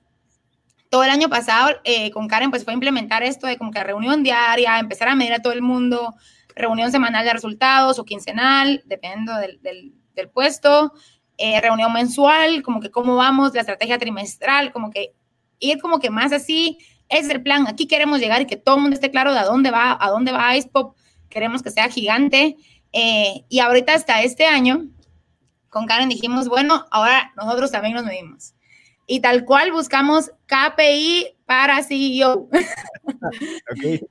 [0.91, 4.23] todo el año pasado eh, con Karen pues fue implementar esto de como que reunión
[4.23, 6.13] diaria, empezar a medir a todo el mundo,
[6.53, 9.93] reunión semanal de resultados o quincenal, dependiendo del,
[10.33, 10.91] puesto,
[11.37, 15.15] eh, reunión mensual, como que cómo vamos, la estrategia trimestral, como que
[15.59, 16.77] ir como que más así,
[17.07, 19.45] es el plan, aquí queremos llegar y que todo el mundo esté claro de a
[19.45, 20.97] dónde va, a dónde va IcePop,
[21.29, 22.57] queremos que sea gigante,
[22.91, 24.89] eh, y ahorita hasta este año,
[25.69, 28.55] con Karen dijimos, bueno, ahora nosotros también nos medimos
[29.11, 32.47] y tal cual buscamos KPI para CEO.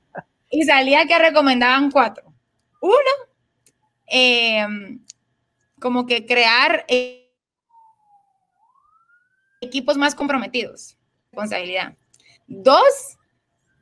[0.53, 2.25] Y salía que recomendaban cuatro.
[2.81, 3.13] Uno,
[4.05, 4.99] em,
[5.79, 7.31] como que crear eh,
[9.61, 10.97] equipos más comprometidos,
[11.31, 11.95] responsabilidad.
[12.47, 13.17] Dos,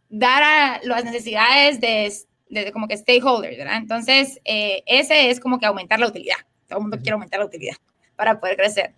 [0.09, 2.13] dar a las necesidades de,
[2.49, 3.77] de como que stakeholders, ¿verdad?
[3.77, 6.37] Entonces, eh, ese es como que aumentar la utilidad.
[6.67, 7.75] Todo el mundo quiere aumentar la utilidad
[8.15, 8.93] para poder crecer.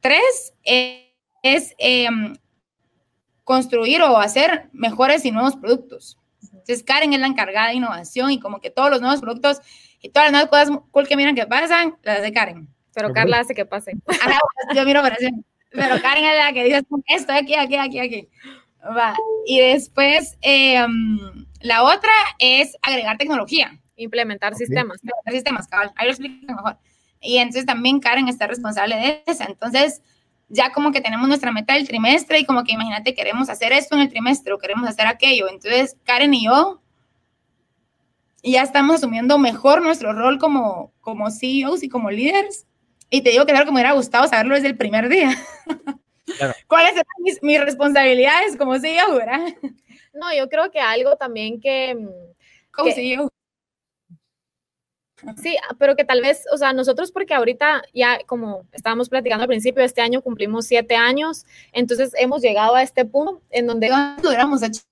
[0.00, 2.34] Tres, eh, es em,
[3.44, 6.18] construir o hacer mejores y nuevos productos.
[6.42, 9.60] Entonces, Karen es la encargada de innovación y como que todos los nuevos productos
[10.00, 12.68] y todas las nuevas cosas cool que miran que pasan, las hace Karen.
[12.94, 14.02] Pero Carla hace que pasen.
[14.74, 15.44] yo miro operación.
[15.70, 18.28] Pero Karen es la que dice esto, aquí, aquí, aquí, aquí.
[18.84, 19.14] Va.
[19.46, 21.18] Y después, em,
[21.60, 23.78] la otra es agregar tecnología.
[23.96, 24.98] Implementar sistemas.
[25.02, 25.92] Implementar sistemas, cabal.
[25.96, 26.78] Ahí lo explico mejor.
[27.20, 29.44] Y entonces también Karen está responsable de eso.
[29.46, 30.02] Entonces,
[30.48, 33.94] ya como que tenemos nuestra meta del trimestre y como que imagínate, queremos hacer esto
[33.94, 35.48] en el trimestre o queremos hacer aquello.
[35.48, 36.80] Entonces, Karen y yo
[38.42, 42.66] ya estamos asumiendo mejor nuestro rol como, como CEOs y como líderes.
[43.10, 45.36] Y te digo que es algo que me hubiera gustado saberlo desde el primer día.
[46.68, 49.40] ¿Cuáles eran mis, mis, responsabilidades como CEO, verdad?
[50.12, 51.96] No, yo creo que algo también que...
[52.72, 53.30] Como CEO.
[55.36, 59.48] Sí, pero que tal vez, o sea, nosotros porque ahorita ya, como estábamos platicando al
[59.48, 63.90] principio, este año cumplimos siete años, entonces hemos llegado a este punto en donde...
[64.24, 64.82] hubiéramos hecho?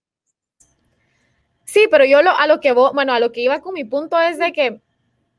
[1.64, 4.18] Sí, pero yo lo, a lo que bueno, a lo que iba con mi punto
[4.18, 4.80] es de que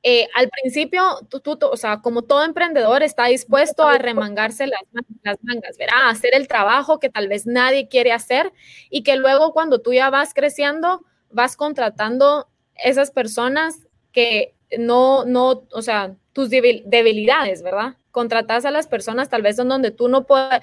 [0.04, 1.04] eh, al principio,
[1.44, 4.82] o sea, como todo emprendedor está dispuesto a remangarse las,
[5.24, 6.04] las mangas, ¿verdad?
[6.04, 8.54] A hacer el trabajo que tal vez nadie quiere hacer
[8.90, 15.64] y que luego cuando tú ya vas creciendo, vas contratando esas personas que no, no,
[15.72, 17.96] o sea, tus debilidades, ¿verdad?
[18.12, 20.62] Contratas a las personas tal vez en donde tú no puedes,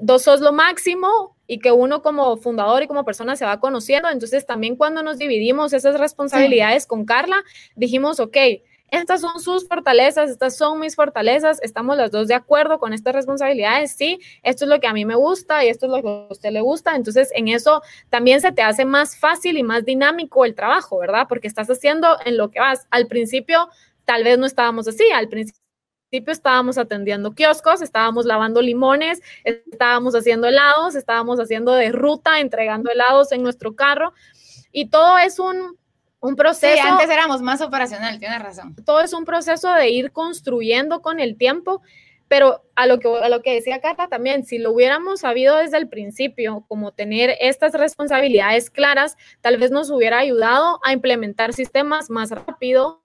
[0.00, 4.08] dos sos lo máximo y que uno como fundador y como persona se va conociendo.
[4.08, 7.42] Entonces también cuando nos dividimos esas responsabilidades con Carla,
[7.74, 8.36] dijimos, ok,
[8.92, 13.14] estas son sus fortalezas, estas son mis fortalezas, estamos las dos de acuerdo con estas
[13.14, 16.08] responsabilidades, sí, esto es lo que a mí me gusta y esto es lo que
[16.08, 19.86] a usted le gusta, entonces en eso también se te hace más fácil y más
[19.86, 21.26] dinámico el trabajo, ¿verdad?
[21.26, 22.86] Porque estás haciendo en lo que vas.
[22.90, 23.70] Al principio
[24.04, 25.62] tal vez no estábamos así, al principio
[26.26, 33.32] estábamos atendiendo kioscos, estábamos lavando limones, estábamos haciendo helados, estábamos haciendo de ruta, entregando helados
[33.32, 34.12] en nuestro carro.
[34.70, 35.78] Y todo es un,
[36.22, 36.82] un proceso.
[36.82, 38.74] Sí, antes éramos más operacional, tienes razón.
[38.86, 41.82] Todo es un proceso de ir construyendo con el tiempo,
[42.28, 45.76] pero a lo que, a lo que decía Carla también, si lo hubiéramos sabido desde
[45.76, 52.08] el principio, como tener estas responsabilidades claras, tal vez nos hubiera ayudado a implementar sistemas
[52.08, 53.02] más rápido,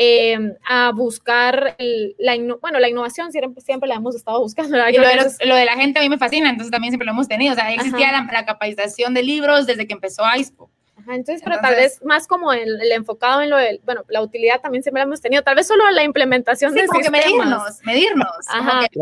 [0.00, 1.76] Em, a buscar
[2.18, 4.76] la, bueno, la innovación siempre, siempre la hemos estado buscando.
[4.88, 7.52] Y lo, de la gente a mí me fascina, entonces también siempre lo hemos tenido.
[7.52, 10.70] O sea, existía la, capacitación de libros desde que empezó ISPO.
[11.06, 14.82] Entonces, pero tal vez más como el, enfocado en lo de, bueno, la utilidad también
[14.82, 17.10] siempre la hemos tenido, tal vez solo la implementación de sistemas.
[17.10, 18.28] medirnos, medirnos,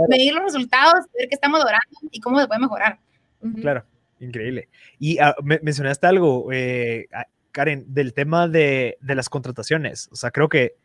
[0.08, 2.98] medir los resultados, ver qué estamos logrando y cómo se puede mejorar.
[3.60, 3.84] Claro,
[4.20, 4.68] increíble.
[4.98, 7.06] Y uh, mencionaste algo, eh,
[7.52, 10.08] Karen, del tema de, de, las contrataciones.
[10.12, 10.76] O sea, creo que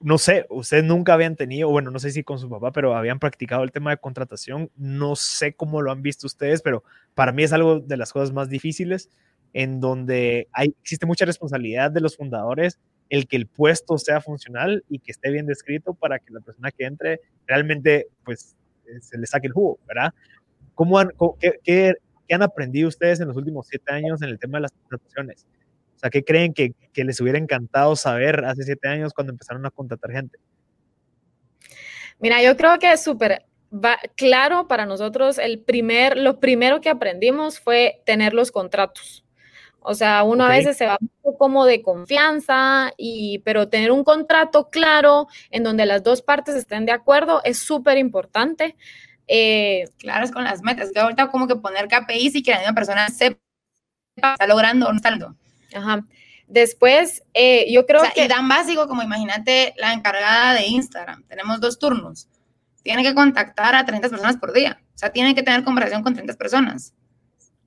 [0.00, 3.18] no sé, ustedes nunca habían tenido, bueno, no sé si con su papá, pero habían
[3.18, 4.70] practicado el tema de contratación.
[4.76, 6.82] No sé cómo lo han visto ustedes, pero
[7.14, 9.10] para mí es algo de las cosas más difíciles
[9.56, 14.84] en donde hay, existe mucha responsabilidad de los fundadores el que el puesto sea funcional
[14.90, 18.54] y que esté bien descrito para que la persona que entre realmente pues
[18.86, 20.12] eh, se le saque el jugo, ¿verdad?
[20.74, 21.94] ¿Cómo han, qué, qué,
[22.34, 25.46] han aprendido ustedes en los últimos siete años en el tema de las contrataciones?
[25.94, 29.64] O sea, ¿qué creen que, que les hubiera encantado saber hace siete años cuando empezaron
[29.64, 30.38] a contratar gente?
[32.18, 33.46] Mira, yo creo que es súper
[34.16, 35.38] claro para nosotros.
[35.38, 39.25] El primer, lo primero que aprendimos fue tener los contratos.
[39.88, 40.98] O sea, uno a veces se va
[41.38, 46.86] como de confianza, y, pero tener un contrato claro en donde las dos partes estén
[46.86, 48.74] de acuerdo es súper importante.
[49.28, 50.90] Eh, claro, es con las metas.
[50.92, 53.38] Que ahorita como que poner KPIs y que la misma persona sepa
[54.16, 55.38] está logrando o no está logrando.
[55.72, 56.04] Ajá.
[56.48, 58.24] Después, eh, yo creo que...
[58.24, 61.22] Y tan básico como imagínate la encargada de Instagram.
[61.28, 62.28] Tenemos dos turnos.
[62.82, 64.80] Tiene que contactar a 30 personas por día.
[64.96, 66.92] O sea, tiene que tener conversación con 30 personas.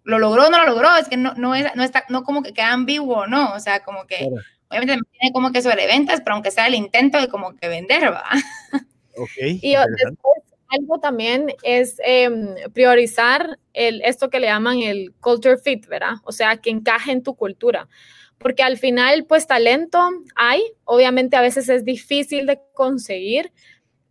[0.09, 0.95] ¿Lo logró o no lo logró?
[0.97, 3.53] Es que no, no, es, no está, no como que queda ambiguo, ¿no?
[3.53, 4.29] O sea, como que...
[4.71, 8.13] Obviamente tiene como que sobre ventas, pero aunque sea el intento de como que vender,
[8.13, 8.29] ¿va?
[9.35, 15.87] Y después, algo también es em, priorizar el, esto que le llaman el culture fit,
[15.87, 16.13] ¿verdad?
[16.23, 17.89] O sea, que encaje en tu cultura.
[18.37, 19.99] Porque al final, pues talento
[20.35, 23.51] hay, obviamente a veces es difícil de conseguir,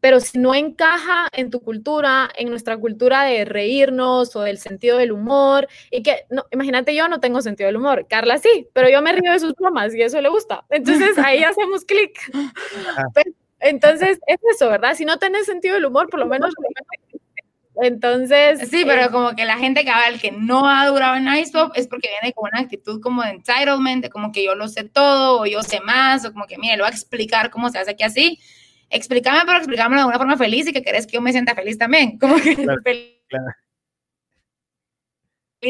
[0.00, 4.98] pero si no encaja en tu cultura, en nuestra cultura de reírnos o del sentido
[4.98, 8.88] del humor, y que, no, imagínate, yo no tengo sentido del humor, Carla sí, pero
[8.88, 10.64] yo me río de sus bromas y eso le gusta.
[10.70, 12.18] Entonces ahí hacemos clic.
[13.60, 14.94] Entonces, es eso, ¿verdad?
[14.94, 16.54] Si no tenés sentido del humor, por lo menos
[17.82, 18.68] Entonces.
[18.68, 21.88] Sí, pero eh, como que la gente cabal que no ha durado en IcePop es
[21.88, 25.40] porque viene con una actitud como de entitlement, de como que yo lo sé todo,
[25.40, 27.92] o yo sé más, o como que, mire, lo voy a explicar cómo se hace
[27.92, 28.38] aquí así.
[28.90, 31.76] Explícame, pero explícame de una forma feliz y que querés que yo me sienta feliz
[31.76, 32.18] también.
[32.18, 33.18] Como que feliz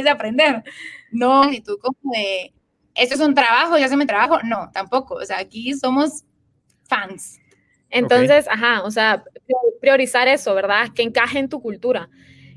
[0.04, 0.62] de aprender.
[1.10, 2.52] No, actitud como de,
[2.94, 4.40] esto es un trabajo, ya se me trabajo.
[4.44, 5.14] No, tampoco.
[5.14, 6.24] O sea, aquí somos
[6.88, 7.40] fans.
[7.90, 9.24] Entonces, ajá, o sea,
[9.80, 10.88] priorizar eso, ¿verdad?
[10.94, 12.10] Que encaje en tu cultura.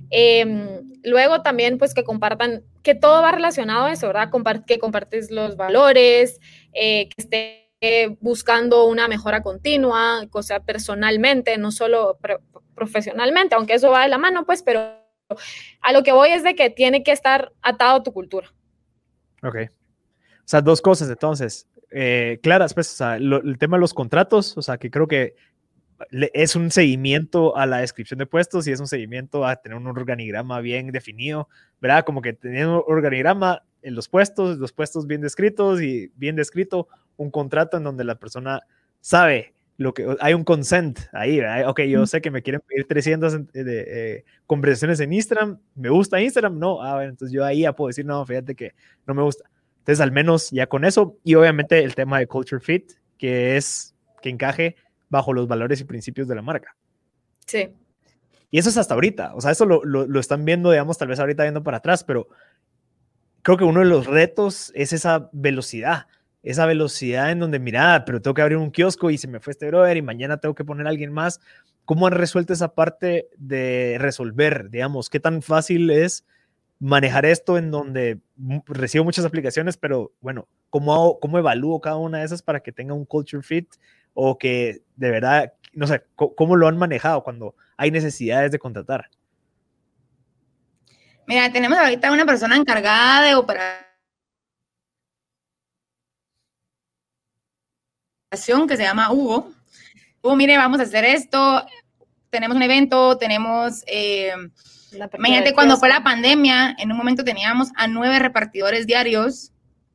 [0.09, 4.30] Em, luego también, pues que compartan, que todo va relacionado a eso, ¿verdad?
[4.68, 6.41] que compartes los valores,
[6.74, 7.70] eh, que esté
[8.19, 12.17] buscando una mejora continua, o sea, personalmente, no solo
[12.75, 14.82] profesionalmente, aunque eso va de la mano, pues, pero
[15.82, 18.53] a lo que voy es de que tiene que estar atado a tu cultura.
[19.43, 19.55] Ok.
[19.65, 21.67] O sea, dos cosas entonces.
[21.89, 25.36] Eh, claras, pues, o sea, el tema de los contratos, o sea, que creo que
[26.34, 29.88] es un seguimiento a la descripción de puestos y es un seguimiento a tener un
[29.88, 31.47] organigrama bien definido,
[31.79, 32.05] ¿verdad?
[32.05, 36.88] Como que teniendo un organigrama en los puestos, los puestos bien descritos y bien descrito,
[37.22, 38.61] un contrato en donde la persona
[38.99, 41.69] sabe lo que hay un consent ahí, ¿verdad?
[41.69, 46.22] ok, yo sé que me quieren pedir 300 de, eh, conversaciones en Instagram, ¿me gusta
[46.22, 46.57] Instagram?
[46.59, 48.74] No, ah, bueno, entonces yo ahí ya puedo decir, no, fíjate que
[49.07, 49.49] no me gusta.
[49.80, 53.95] Entonces, al menos ya con eso, y obviamente el tema de culture fit, que es
[54.22, 54.76] que encaje
[55.09, 56.76] bajo los valores y principios de la marca.
[57.47, 57.69] Sí.
[58.51, 61.07] Y eso es hasta ahorita, o sea, eso lo, lo, lo están viendo, digamos, tal
[61.07, 62.28] vez ahorita viendo para atrás, pero
[63.41, 66.07] creo que uno de los retos es esa velocidad,
[66.43, 69.51] esa velocidad en donde, mira, pero tengo que abrir un kiosco y se me fue
[69.51, 71.39] este brother y mañana tengo que poner a alguien más.
[71.85, 76.25] ¿Cómo han resuelto esa parte de resolver, digamos, qué tan fácil es
[76.79, 78.19] manejar esto en donde
[78.65, 82.95] recibo muchas aplicaciones, pero bueno, ¿cómo, ¿cómo evalúo cada una de esas para que tenga
[82.95, 83.69] un culture fit
[84.15, 89.09] o que de verdad, no sé, cómo lo han manejado cuando hay necesidades de contratar?
[91.27, 93.90] Mira, tenemos ahorita una persona encargada de operación
[98.32, 99.51] que se llama Hugo.
[100.21, 101.65] Hugo, mire, vamos a hacer esto,
[102.29, 103.84] tenemos un evento, tenemos...
[103.88, 104.34] Eh,
[105.17, 109.53] Imagínate cuando fue la pandemia, en un momento teníamos a nueve repartidores diarios,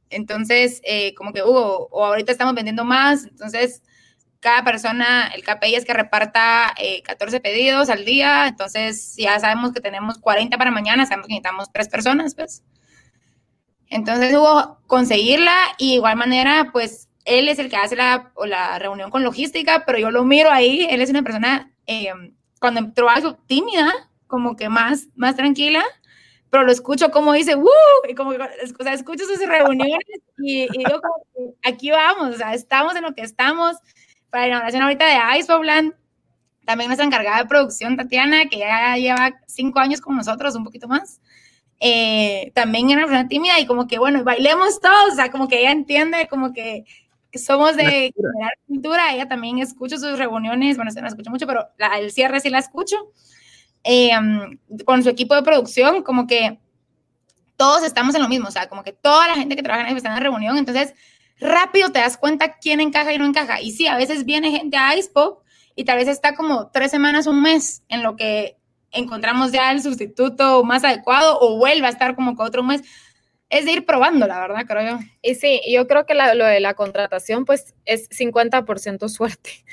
[0.09, 3.83] entonces eh, como que hubo, o ahorita estamos vendiendo más, entonces
[4.41, 6.75] cada persona, el KPI es que reparta
[7.05, 11.35] 14 eh, pedidos al día, entonces ya sabemos que tenemos 40 para mañana, sabemos que
[11.35, 12.63] necesitamos tres personas, pues.
[13.89, 19.11] Entonces hubo conseguirla y igual manera, pues él es el que hace la, la reunión
[19.11, 22.13] con logística, pero yo lo miro ahí, él es una persona, eh,
[22.61, 23.93] cuando entró algo tímida,
[24.27, 25.85] como que más, más tranquila,
[26.51, 27.69] pero lo escucho como dice, ¡Woo!
[28.09, 29.99] Y como que, o sea, escucho sus reuniones
[30.39, 33.77] y, y digo, como, aquí vamos, o sea, estamos en lo que estamos.
[34.31, 35.95] Para la inauguración ahorita de Icebobland,
[36.65, 40.89] también nuestra encargada de producción, Tatiana, que ya lleva cinco años con nosotros, un poquito
[40.89, 41.21] más.
[41.79, 45.49] Eh, también era una persona tímida y como que, bueno, bailemos todos, o sea, como
[45.49, 46.85] que ella entiende, como que,
[47.39, 51.69] somos de la cultura, ella también escucha sus reuniones, bueno, se no escucha mucho, pero
[51.79, 52.97] la, el cierre sí la escucho.
[53.89, 56.59] Em, con su equipo de producción, como que
[57.57, 59.91] todos estamos en lo mismo, o sea, como que toda la gente que trabaja en
[59.91, 60.93] el está en la reunión, entonces
[61.39, 63.61] rápido te das cuenta quién encaja y no encaja.
[63.61, 65.43] Y sí, a veces viene gente a IcePop
[65.77, 68.57] y tal vez está como tres semanas, un mes en lo que
[68.91, 72.83] encontramos ya el sustituto más adecuado o vuelve a estar como que otro mes.
[73.49, 75.05] Es de ir probando, la verdad, creo yo.
[75.23, 79.65] Y sí, yo creo que lo de la contratación, pues, es 50% suerte.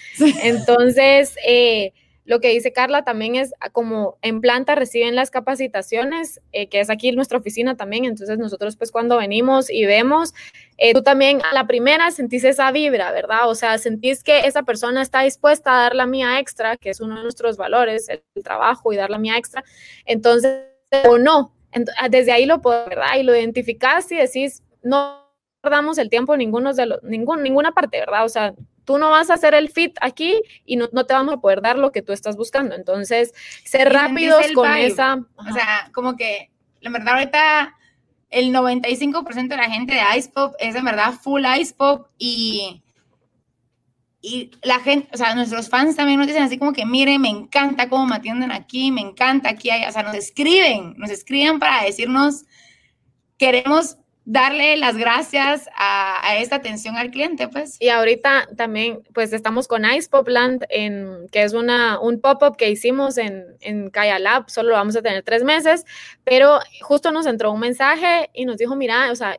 [0.43, 1.93] Entonces, eh,
[2.26, 6.80] lo que dice Carla también es ah, como en planta reciben las capacitaciones, eh, que
[6.80, 10.34] es aquí nuestra oficina también, entonces nosotros pues cuando venimos y vemos,
[10.78, 13.49] eh, tú también a la primera sentís esa vibra, ¿verdad?
[13.49, 17.01] O sea, sentís que esa persona está dispuesta a dar la mía extra, que es
[17.01, 19.63] uno de nuestros valores, el, trabajo y dar la mía extra,
[20.05, 20.63] entonces,
[21.05, 21.53] o no,
[21.99, 23.15] ah, desde ahí lo puedo, ¿verdad?
[23.19, 25.24] Y lo identificás y decís, no
[25.61, 28.26] damos el tiempo ninguno de los, ningún, ninguna parte, ¿verdad?
[28.26, 28.53] O sea,
[28.86, 31.78] tú no vas a hacer el fit aquí y no, te vamos a poder dar
[31.78, 32.76] lo que tú estás buscando.
[32.76, 35.24] Entonces, ser rápidos con esa...
[35.36, 36.51] O sea, como que,
[36.82, 37.76] la verdad, ahorita
[38.30, 42.83] el 95% de la gente de Ice Pop es en verdad full Ice Pop y,
[44.26, 47.28] y la gente, o sea, nuestros fans también nos dicen así como que, mire, me
[47.28, 51.84] encanta cómo me atienden aquí, me encanta aquí, o sea, nos escriben, nos escriben para
[51.84, 52.45] decirnos,
[53.38, 57.76] queremos darle las gracias a, esta atención al cliente, pues.
[57.82, 62.69] Y ahorita también, pues estamos con Ice Popland, en, que es una, un pop-up que
[62.69, 65.86] hicimos en, en Kaya Lab, solo lo vamos a tener tres meses,
[66.24, 69.38] pero justo nos entró un mensaje y nos dijo, mira, o sea,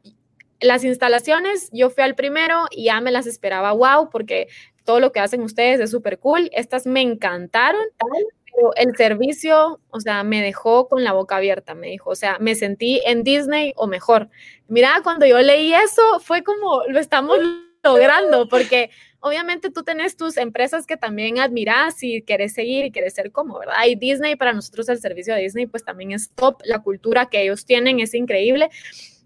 [0.61, 4.49] las instalaciones, yo fui al primero y ya me las esperaba, wow, porque
[4.85, 10.01] todo lo que hacen ustedes es súper cool, estas me encantaron, pero el servicio, o
[10.01, 13.73] sea, me dejó con la boca abierta, me dijo, o sea, me sentí en Disney
[13.77, 14.29] o mejor.
[14.69, 17.39] Mira, cuando yo leí eso, fue como, lo estamos
[17.83, 23.15] logrando, porque obviamente tú tenés tus empresas que también admiras y querés seguir y querés
[23.15, 23.85] ser como, ¿verdad?
[23.87, 27.43] Y Disney, para nosotros el servicio de Disney, pues también es top, la cultura que
[27.43, 28.71] ellos tienen es increíble.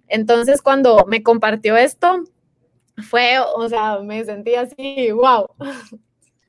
[0.09, 2.24] Entonces, cuando me compartió esto,
[3.03, 5.49] fue, o sea, me sentí así, wow.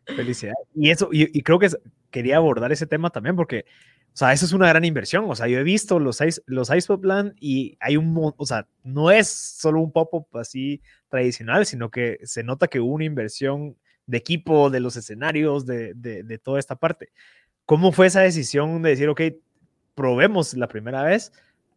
[0.06, 0.54] Felicidad.
[0.76, 1.70] Y eso, y, creo que
[2.10, 3.66] quería abordar ese tema también porque,
[4.14, 5.26] o sea, eso es una gran inversión.
[5.30, 8.68] O sea, yo he visto los los Ice Pop Land y hay un, o sea,
[8.84, 13.78] no es solo un pop-up así tradicional, sino que se nota que hubo una inversión
[14.08, 17.10] de equipo, de los escenarios, de, de, de toda esta parte.
[17.66, 19.22] ¿Cómo fue esa decisión de decir, ok,
[19.94, 21.32] probemos la primera vez?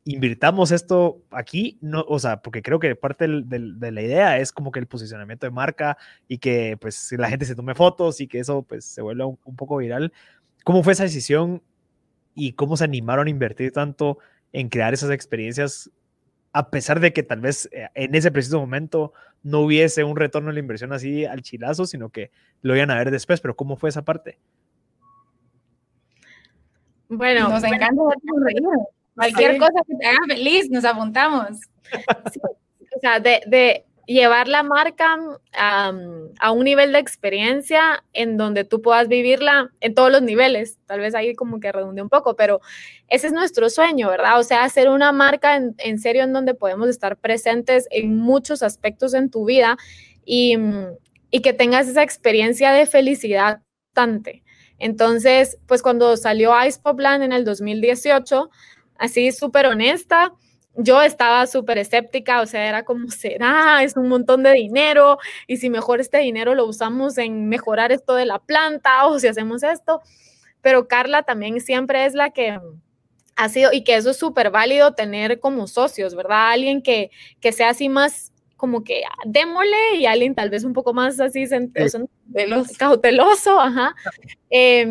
[0.05, 4.72] Invirtamos esto aquí, no, o sea, porque creo que parte de la idea es como
[4.72, 5.96] que el posicionamiento de marca
[6.26, 9.57] y que pues la gente se tome fotos y que eso pues se vuelva un,
[9.57, 10.12] poco viral.
[10.64, 11.62] ¿Cómo fue esa decisión
[12.34, 14.18] y cómo se animaron a invertir tanto
[14.53, 15.90] en crear esas experiencias
[16.53, 20.48] a pesar de que tal vez eh, en ese preciso momento no hubiese un retorno
[20.48, 22.30] de la inversión así al chilazo, sino que
[22.61, 24.38] lo iban a ver después, pero ¿cómo fue esa parte?
[27.09, 28.03] Bueno, nos encanta
[29.14, 31.58] Cualquier cosa que te haga feliz, nos apuntamos.
[32.96, 35.16] o sea, de, llevar la marca
[35.52, 40.78] a un nivel de experiencia en donde tú puedas vivirla en todos los niveles.
[40.86, 42.60] Tal vez ahí como que redunde un poco, pero
[43.08, 44.38] ese es nuestro sueño, ¿verdad?
[44.38, 48.62] O sea, hacer una marca en, en serio en donde podemos estar presentes en muchos
[48.62, 49.78] aspectos en tu vida
[50.24, 50.56] y,
[51.30, 54.42] y que tengas esa experiencia de felicidad constante.
[54.78, 58.50] Entonces, pues cuando salió Ice Popland en el 2018,
[59.03, 60.32] así súper honesta,
[60.76, 63.82] yo estaba súper escéptica, o sea, era como, ¿será?
[63.82, 68.14] Es un montón de dinero y si mejor este dinero lo usamos en mejorar esto
[68.14, 70.00] de la planta o si hacemos esto.
[70.61, 72.59] Pero Carla también siempre es la que
[73.36, 76.53] ha sido, y que eso es súper válido tener como socios, ¿verdad?
[76.53, 80.72] Alguien que, que sea así más como que ah, démosle y alguien tal vez un
[80.72, 81.44] poco más así
[82.78, 83.94] cauteloso, ajá.
[84.50, 84.86] Eh,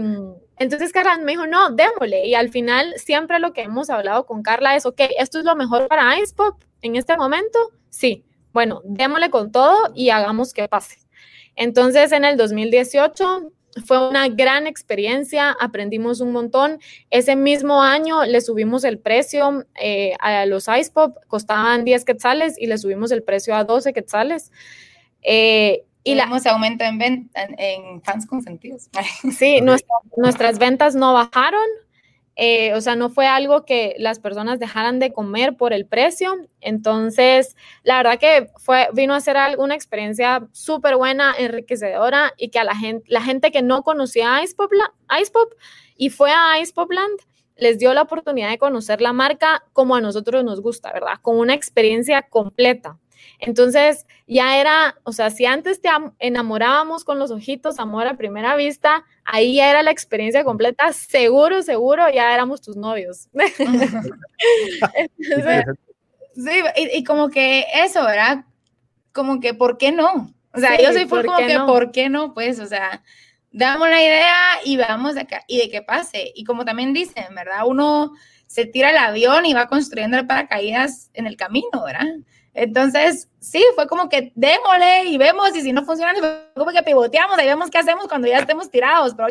[0.61, 2.27] entonces Carla me dijo, no, démosle.
[2.27, 5.55] Y al final siempre lo que hemos hablado con Carla es, ok, esto es lo
[5.55, 7.57] mejor para Pop en este momento.
[7.89, 10.99] Sí, bueno, démosle con todo y hagamos que pase.
[11.55, 13.51] Entonces en el 2018
[13.87, 16.79] fue una gran experiencia, aprendimos un montón.
[17.09, 22.67] Ese mismo año le subimos el precio eh, a los Pop, costaban 10 quetzales y
[22.67, 24.51] le subimos el precio a 12 quetzales.
[25.23, 28.89] Eh, y la, aumento en, venta, en, fans consentidos.
[29.37, 29.61] Sí,
[30.17, 31.67] nuestras ventas no bajaron.
[32.37, 36.47] Eh, o sea, no fue algo que las personas dejaran de comer por el precio.
[36.61, 42.59] Entonces, la verdad que fue, vino a ser una experiencia súper buena, enriquecedora y que
[42.59, 44.71] a la gente, la gente que no conocía Ice Pop,
[45.21, 45.53] Ice Pop
[45.97, 47.19] y fue a Ice Popland,
[47.57, 51.19] les dio la oportunidad de conocer la marca como a nosotros nos gusta, ¿verdad?
[51.21, 52.97] Con una experiencia completa.
[53.39, 58.55] Entonces, ya era, o sea, si antes te enamorábamos con los ojitos, amor a primera
[58.55, 63.29] vista, ahí ya era la experiencia completa, seguro, seguro, ya éramos tus novios.
[66.35, 66.51] sí,
[66.93, 68.45] y, como que eso, ¿verdad?
[69.11, 70.33] Como que, ¿por qué no?
[70.53, 72.33] O sea, yo soy como que, ¿por qué no?
[72.33, 73.03] Pues, o sea,
[73.51, 76.31] damos la idea y vamos acá, y de que pase.
[76.35, 77.65] Y como también dicen, ¿verdad?
[77.65, 78.13] Uno
[78.47, 82.05] se tira el avión y va construyendo el paracaídas en el camino, ¿verdad?
[82.53, 86.13] Entonces, sí, fue como que démosle y vemos, y si no funciona,
[86.55, 89.29] como que pivoteamos, ahí vemos qué hacemos cuando ya estemos tirados, pero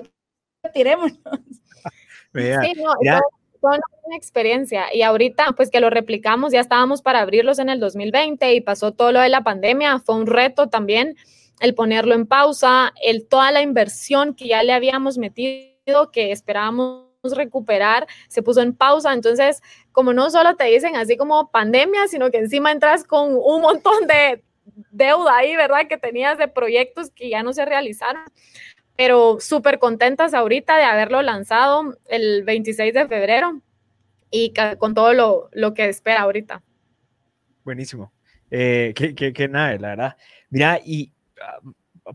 [0.73, 1.12] tiremos.
[2.35, 3.21] sí, no,
[3.61, 7.79] fue una experiencia y ahorita pues que lo replicamos, ya estábamos para abrirlos en el
[7.79, 11.16] 2020 y pasó todo lo de la pandemia, fue un reto también
[11.61, 17.09] el ponerlo en pausa, el toda la inversión que ya le habíamos metido, que esperábamos
[17.23, 19.12] recuperar, se puso en pausa.
[19.12, 19.62] Entonces,
[19.93, 24.07] como no solo te dicen así como pandemia, sino que encima entras con un montón
[24.07, 24.43] de
[24.91, 25.87] deuda ahí, ¿verdad?
[25.89, 28.23] Que tenías de proyectos que ya no se realizaron.
[28.97, 33.61] Pero súper contentas ahorita de haberlo lanzado el 26 de febrero
[34.31, 36.62] y con todo lo, lo que espera ahorita.
[37.64, 38.12] Buenísimo.
[38.51, 40.16] Eh, qué, nada, la verdad.
[40.51, 41.61] Mira, y ah,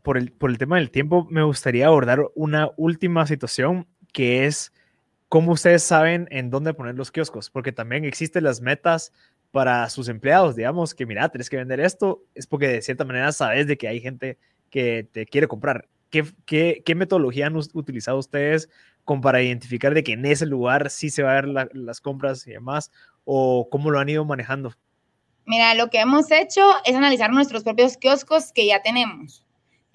[0.04, 4.72] por, el, por el tema del tiempo, me gustaría abordar una última situación que es
[5.36, 7.50] ¿cómo ustedes saben en dónde poner los kioscos?
[7.50, 9.12] Porque también existen las metas
[9.52, 13.34] para sus empleados, digamos, que mira, tienes que vender esto, es porque de cierta manera
[13.34, 14.38] sabes de que hay gente
[14.70, 15.90] que te quiere comprar.
[16.10, 18.70] ¿Qué, qué, qué metodología han utilizado ustedes
[19.04, 22.48] como para identificar de que en ese lugar sí se va a ver las compras
[22.48, 22.90] y demás?
[23.26, 24.74] ¿O cómo lo han ido manejando?
[25.46, 29.45] Mira, lo que hemos hecho es analizar nuestros propios kioscos que ya tenemos.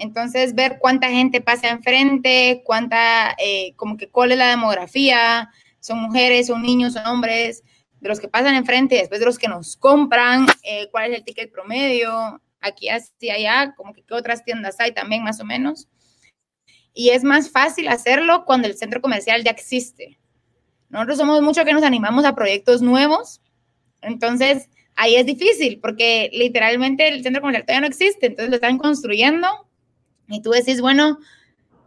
[0.01, 6.01] Entonces, ver cuánta gente pasa enfrente, cuánta, eh, como que cuál es la demografía, son
[6.01, 7.63] mujeres, son niños, son hombres,
[8.01, 11.25] de los que pasan enfrente, después de los que nos compran, eh, cuál es el
[11.25, 15.87] ticket promedio, aquí hacia allá, como que qué otras tiendas hay también más o menos.
[16.95, 20.19] Y es más fácil hacerlo cuando el centro comercial ya existe.
[20.89, 23.43] Nosotros somos mucho que nos animamos a proyectos nuevos,
[24.01, 28.79] entonces ahí es difícil porque literalmente el centro comercial todavía no existe, entonces lo están
[28.79, 29.70] construyendo
[30.31, 31.19] y tú decís, bueno,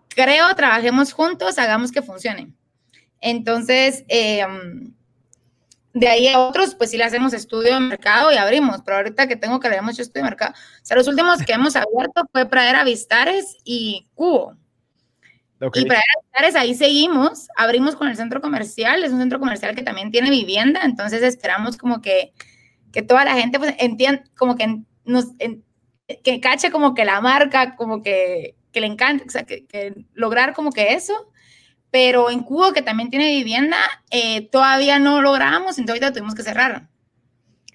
[0.10, 2.54] creo, trabajemos juntos, hagamos que funcione.
[3.22, 4.94] Entonces, em,
[5.94, 9.28] de ahí a otros, pues sí le hacemos estudio de mercado y abrimos, pero ahorita
[9.28, 12.24] que tengo que leer mucho estudio de mercado, o sea, los últimos que hemos abierto
[12.32, 14.58] fue Pradera Vistares y Cubo.
[15.62, 19.84] Y Pradera Vistares ahí seguimos, abrimos con el centro comercial, es un centro comercial que
[19.84, 22.34] también tiene vivienda, entonces esperamos como que,
[22.91, 25.28] que toda la gente pues entienda, como que nos,
[26.24, 29.66] que cache como que la marca, como que, que le encanta, o sea, que,
[30.14, 31.30] lograr como que eso.
[31.91, 33.78] Pero en Cuba, que también tiene vivienda,
[34.09, 36.88] eh, todavía no logramos, entonces ahorita tuvimos que cerrar.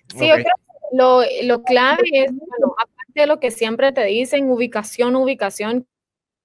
[0.09, 4.05] Sí, yo creo que lo, lo clave es, bueno, aparte de lo que siempre te
[4.05, 5.86] dicen, ubicación, ubicación,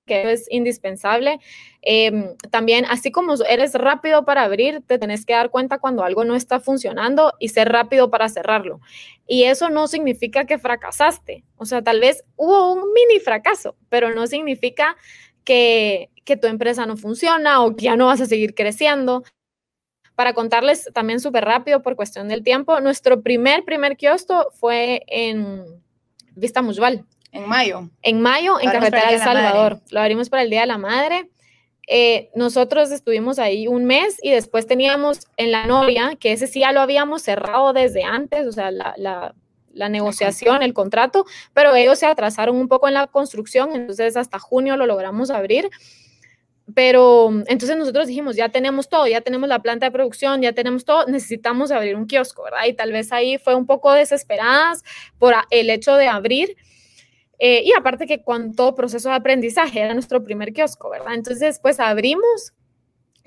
[0.06, 1.40] que es indispensable.
[1.82, 6.24] Em, también, así como eres rápido para abrir, te tenés que dar cuenta cuando algo
[6.26, 8.80] no está funcionando y ser rápido para cerrarlo.
[9.28, 11.44] Y eso no significa que fracasaste.
[11.58, 14.96] O sea, tal vez hubo un mini fracaso, pero no significa
[15.44, 16.10] que,
[16.42, 19.24] tu empresa no funciona o que ya no vas a seguir creciendo.
[20.16, 25.64] Para contarles también súper rápido por cuestión del tiempo, nuestro primer, primer kiosco fue en
[26.36, 27.06] Vista Mutual.
[27.34, 27.90] En mayo.
[28.04, 29.82] En mayo, en Carretera de Salvador.
[29.90, 31.30] Lo abrimos para el Día de la Madre.
[31.88, 36.62] Eh, nosotros estuvimos ahí un mes y después teníamos en la Noria, que ese sí
[36.62, 39.36] ya lo habíamos cerrado desde antes, o sea, la, la,
[39.74, 44.40] la negociación, el contrato, pero ellos se atrasaron un poco en la construcción, entonces hasta
[44.40, 45.70] junio lo logramos abrir.
[46.74, 50.86] Pero entonces nosotros dijimos, ya tenemos todo, ya tenemos la planta de producción, ya tenemos
[50.86, 52.66] todo, necesitamos abrir un kiosco, ¿verdad?
[52.68, 54.84] Y tal vez ahí fue un poco desesperadas
[55.18, 56.56] por el hecho de abrir
[57.40, 61.16] eh, y aparte que con todo proceso de aprendizaje era nuestro primer kiosco, ¿verdad?
[61.16, 62.54] Entonces, pues abrimos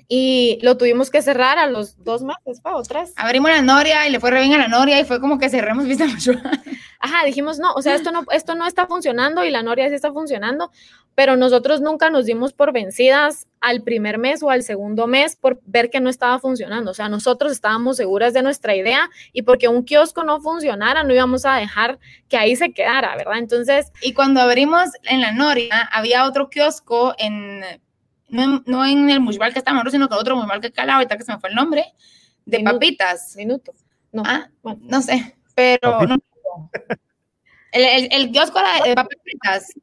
[0.09, 3.13] y lo tuvimos que cerrar a los dos meses, ¿o tres?
[3.17, 5.49] Abrimos la Noria y le fue re bien a la Noria y fue como que
[5.49, 6.05] cerremos Vista
[6.99, 9.95] Ajá, dijimos, no, o sea, esto no, esto no está funcionando y la Noria sí
[9.95, 10.71] está funcionando,
[11.13, 15.59] pero nosotros nunca nos dimos por vencidas al primer mes o al segundo mes por
[15.65, 16.91] ver que no estaba funcionando.
[16.91, 21.13] O sea, nosotros estábamos seguras de nuestra idea y porque un kiosco no funcionara, no
[21.13, 21.99] íbamos a dejar
[22.29, 23.39] que ahí se quedara, ¿verdad?
[23.39, 23.91] Entonces...
[24.01, 27.63] Y cuando abrimos en la Noria, había otro kiosco en
[28.29, 31.31] no, en el mushbal que estamos, sino que otro mushbal que cala, ahorita que se
[31.31, 31.85] me fue el nombre,
[32.45, 33.35] de papitas.
[33.35, 33.73] Minuto.
[34.11, 34.23] No.
[34.25, 35.99] Ah, no sé, pero
[37.71, 39.73] el, el, el, kiosco era de papitas.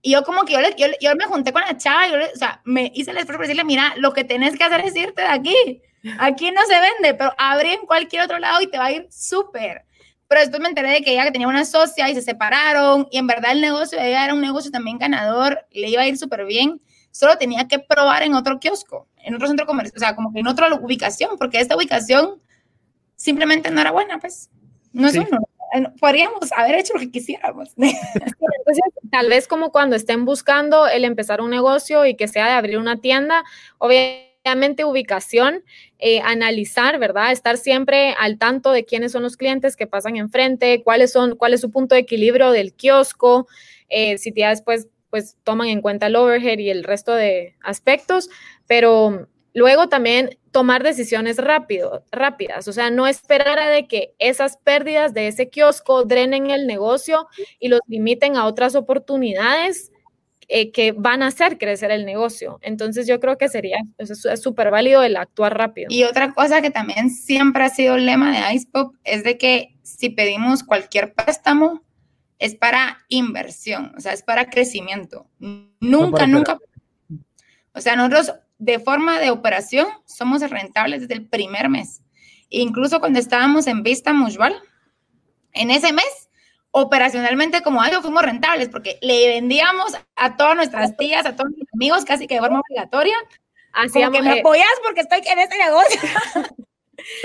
[0.00, 2.60] Y yo como que yo, yo, yo, me junté con la chava, yo o sea,
[2.64, 5.28] me hice el esfuerzo para decirle, mira, lo que tenés que hacer es irte de
[5.28, 5.82] aquí.
[6.18, 9.06] Aquí no se vende, pero abrí en cualquier otro lado y te va a ir
[9.10, 9.86] súper.
[10.28, 13.18] Pero después me enteré de que ella que tenía una socia y se separaron y
[13.18, 16.18] en verdad el negocio de ella era un negocio también ganador, le iba a ir
[16.18, 16.80] súper bien
[17.14, 20.40] solo tenía que probar en otro kiosco, en otro centro comercial, o sea, como que
[20.40, 22.42] en otra ubicación, porque esta ubicación
[23.14, 24.50] simplemente no era buena, pues.
[24.92, 25.38] No es uno.
[26.00, 27.70] Podríamos haber hecho lo que quisiéramos.
[29.12, 32.78] tal vez como cuando estén buscando el empezar un negocio y que sea de abrir
[32.78, 33.44] una tienda,
[33.78, 35.62] obviamente ubicación,
[36.00, 37.30] eh, analizar, ¿verdad?
[37.30, 41.54] Estar siempre al tanto de quiénes son los clientes que pasan enfrente, cuáles son, cuál
[41.54, 43.46] es su punto de equilibrio del kiosco,
[43.88, 48.30] eh, si ya después pues toman en cuenta el overhead y el resto de aspectos,
[48.66, 54.56] pero luego también tomar decisiones rápido, rápidas, o sea, no esperar a de que esas
[54.56, 57.28] pérdidas de ese kiosco drenen el negocio
[57.60, 59.92] y los limiten a otras oportunidades
[60.48, 62.58] eh, que van a hacer crecer el negocio.
[62.60, 63.78] Entonces yo creo que sería,
[64.34, 65.86] súper válido el actuar rápido.
[65.90, 69.76] Y otra cosa que también siempre ha sido el lema de IcePop es de que
[69.84, 71.84] si pedimos cualquier préstamo,
[72.44, 75.26] es para inversión, o sea, es para crecimiento.
[75.80, 76.58] Nunca, nunca.
[77.72, 82.02] O sea, nosotros de forma de operación somos rentables desde el primer mes.
[82.50, 84.54] Incluso cuando estábamos en Vista Mutual,
[85.52, 86.28] en ese mes,
[86.70, 91.66] operacionalmente como algo fuimos rentables porque le vendíamos a todas nuestras tías, a todos mis
[91.72, 93.16] amigos, casi que de forma obligatoria.
[93.72, 96.00] Así que me apoyas porque estoy en este negocio.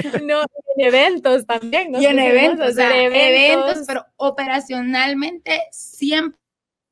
[0.24, 1.92] No, en eventos también.
[1.92, 2.02] ¿no?
[2.02, 3.86] Y en eventos, eventos.
[3.88, 6.40] pero operacionalmente siempre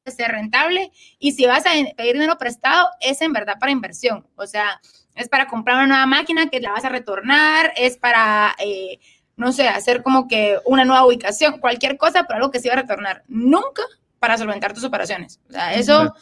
[0.06, 4.48] ser rentable y si vas a pedir dinero prestado es en verdad para inversión, o
[4.48, 4.80] sea,
[5.16, 9.00] es para comprar una nueva máquina que la vas a retornar, es para, eh,
[9.36, 12.76] no sé, hacer como que una nueva ubicación, cualquier cosa, pero algo que se va
[12.76, 13.24] a retornar.
[13.28, 13.84] Nunca
[14.20, 15.40] para solventar tus operaciones.
[15.50, 16.14] O sea, eso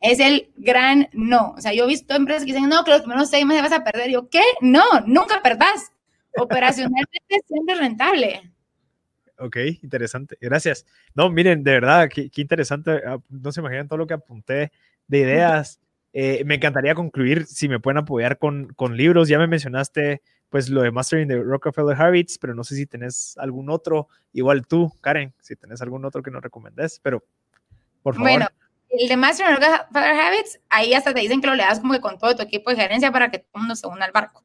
[0.00, 1.54] es el gran no.
[1.56, 3.72] O sea, yo he visto empresas que dicen, no, que los primeros seis meses vas
[3.72, 4.10] a perder.
[4.10, 4.42] Yo, ¿qué?
[4.60, 5.91] No, nunca perdás.
[6.36, 8.52] Operacionalmente siempre rentable.
[9.38, 10.36] Ok, interesante.
[10.40, 10.86] Gracias.
[11.14, 13.02] No, miren, de verdad, qué, interesante.
[13.06, 14.72] Ah, no se imaginan todo lo que apunté
[15.08, 15.80] de ideas.
[16.12, 19.28] Eh, me encantaría concluir si me pueden apoyar con, con, libros.
[19.28, 23.36] Ya me mencionaste pues lo de Mastering the Rockefeller Habits, pero no sé si tenés
[23.38, 24.08] algún otro.
[24.32, 27.24] Igual tú, Karen, si tenés algún otro que nos recomendes, pero
[28.02, 28.30] por favor.
[28.30, 28.46] Bueno,
[28.90, 32.18] el de Master Rockefeller Habits, ahí hasta te dicen que lo leas como que con
[32.18, 34.44] todo tu equipo de gerencia para que todo el mundo se una al barco.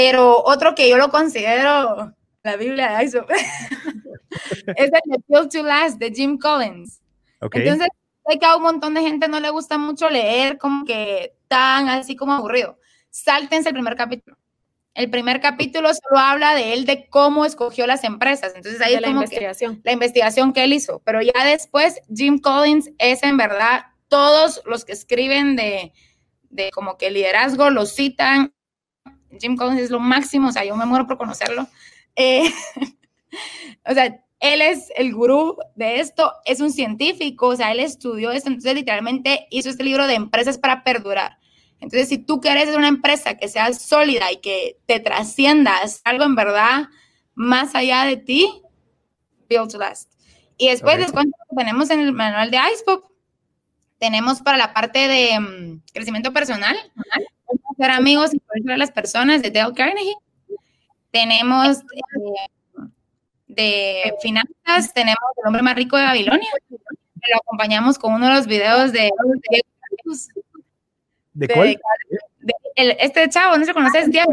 [0.00, 3.26] Pero otro que yo lo considero la Biblia de eso
[4.76, 7.00] es el de Build to Last de Jim Collins.
[7.40, 7.88] Entonces,
[8.24, 11.88] sé que a un montón de gente no le gusta mucho leer como que tan
[11.88, 12.78] así como aburrido.
[13.10, 14.38] Sáltense el primer capítulo.
[14.94, 18.52] El primer capítulo solo habla de él, de cómo escogió las empresas.
[18.54, 19.80] Entonces ahí es la investigación.
[19.82, 21.02] la investigación que él hizo.
[21.04, 25.92] Pero ya después, Jim Collins es en verdad, todos los que escriben de,
[26.50, 28.54] de como que liderazgo lo citan.
[29.40, 31.66] Jim Collins es lo máximo, o sea, yo me muero por conocerlo.
[32.16, 32.50] Eh,
[33.86, 38.30] o sea, él es el gurú de esto, es un científico, o sea, él estudió
[38.30, 41.38] esto, entonces literalmente hizo este libro de empresas para perdurar.
[41.80, 46.34] Entonces, si tú quieres una empresa que sea sólida y que te trasciendas algo en
[46.34, 46.88] verdad
[47.34, 48.62] más allá de ti,
[49.48, 50.12] build to last.
[50.56, 53.04] Y después cuento que tenemos en el manual de IcePop.
[53.98, 56.76] Tenemos para la parte de mm, crecimiento personal,
[57.78, 60.16] ser amigos y poder a las personas de Dale Carnegie.
[61.10, 62.82] Tenemos eh,
[63.46, 66.48] de finanzas, tenemos el hombre más rico de Babilonia.
[66.68, 69.10] Lo acompañamos con uno de los videos de,
[71.32, 71.80] ¿De cuál?
[72.76, 74.32] este chavo, no se conoce, es Diego.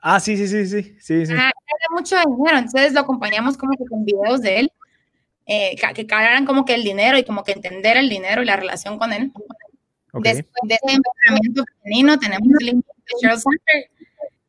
[0.00, 1.32] Ah, sí, sí, sí, sí, sí, sí.
[1.36, 1.50] Ah,
[1.90, 4.72] mucho dinero, entonces lo acompañamos como que con videos de él,
[5.46, 8.56] eh, que calaran como que el dinero y como que entender el dinero y la
[8.56, 9.32] relación con él.
[10.12, 12.82] Después de ese entrenamiento femenino tenemos el de
[13.20, 13.90] Sheryl Sandberg.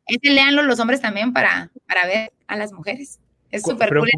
[0.06, 3.18] Ese leanlo los hombres también para, para ver a las mujeres.
[3.50, 4.10] Es súper cool.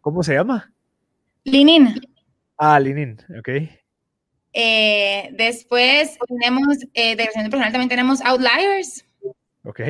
[0.00, 0.72] ¿cómo, se llama?
[1.44, 1.94] Linin.
[2.58, 3.48] Ah, Linin, ok.
[4.52, 9.06] Eh, después tenemos, eh, de crecimiento personal también tenemos Outliers.
[9.64, 9.80] Ok.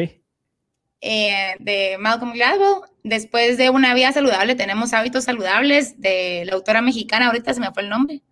[1.01, 2.83] Eh, de Malcolm Gladwell.
[3.03, 7.73] Después de Una Vida Saludable tenemos Hábitos Saludables de la autora mexicana, ahorita se me
[7.73, 8.23] fue el nombre.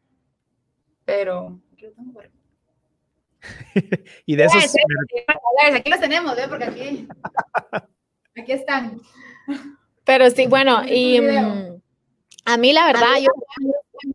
[1.04, 1.60] Pero...
[4.26, 4.74] y de esos...
[5.74, 6.46] Aquí los tenemos, ¿eh?
[6.48, 7.08] Porque aquí,
[8.36, 9.00] aquí están.
[10.04, 11.80] Pero sí, bueno, y mm,
[12.44, 13.30] a mí la verdad, yo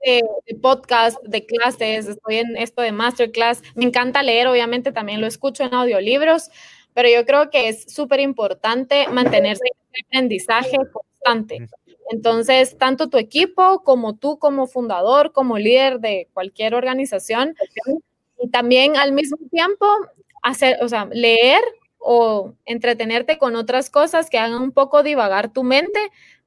[0.04, 0.24] de,
[0.62, 3.62] podcast, de clases, estoy en esto de masterclass.
[3.76, 6.50] Me encanta leer, obviamente también lo escucho en audiolibros,
[6.94, 11.68] pero yo creo que es súper importante mantenerse en aprendizaje constante.
[12.12, 17.56] Entonces, tanto tu equipo como tú como fundador, como líder de cualquier organización,
[18.40, 19.86] y también al mismo tiempo
[20.44, 21.62] hacer, o sea, leer
[21.98, 26.00] o entretenerte con otras cosas que hagan un poco divagar tu mente,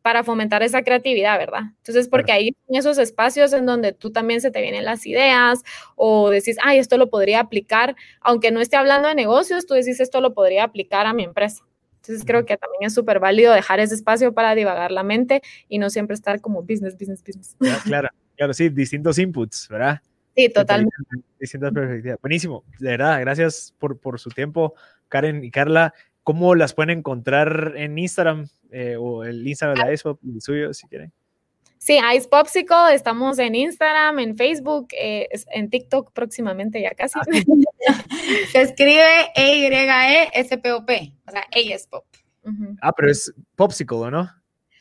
[0.02, 1.62] para fomentar esa creatividad, ¿verdad?
[1.78, 5.62] Entonces, porque hay esos espacios en donde tú también se te vienen las ideas
[5.96, 10.00] o decís, ay, esto lo podría aplicar, aunque no esté hablando de negocios, tú decís,
[10.00, 11.62] esto lo podría aplicar a mi empresa.
[11.96, 15.78] Entonces, creo que también es súper válido dejar ese espacio para divagar la mente y
[15.78, 17.56] no siempre estar como business, business, business.
[17.84, 20.00] Claro, claro, sí, distintos inputs, ¿verdad?
[20.38, 20.94] Sí, totalmente.
[21.40, 22.20] Distintas perspectivas.
[22.20, 24.74] Buenísimo, de verdad, gracias por, por su tiempo,
[25.08, 25.92] Karen y Carla.
[26.22, 30.86] ¿Cómo las pueden encontrar en Instagram eh, o el Instagram de Ice el suyo, si
[30.86, 31.12] quieren?
[31.78, 37.18] Sí, Ice Popsicle, estamos en Instagram, en Facebook, eh, en TikTok próximamente ya casi.
[37.18, 37.24] Ah,
[38.52, 42.04] Se escribe E-Y-E-S-P-O-P, o sea, es Pop.
[42.80, 44.30] Ah, pero es Popsicle, ¿no?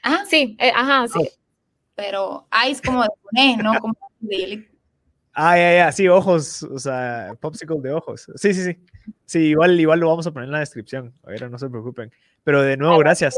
[0.03, 1.28] Ah, sí, eh, ajá, sí.
[1.95, 3.74] Pero Ice como de poner, ¿no?
[3.80, 4.76] Como de
[5.39, 8.27] Ah, ya, ya, sí, ojos, o sea, popsicle de ojos.
[8.38, 8.79] Sí, sí, sí.
[9.23, 11.13] Sí, igual, igual lo vamos a poner en la descripción.
[11.23, 12.11] A ver, no se preocupen.
[12.43, 13.38] Pero de nuevo, gracias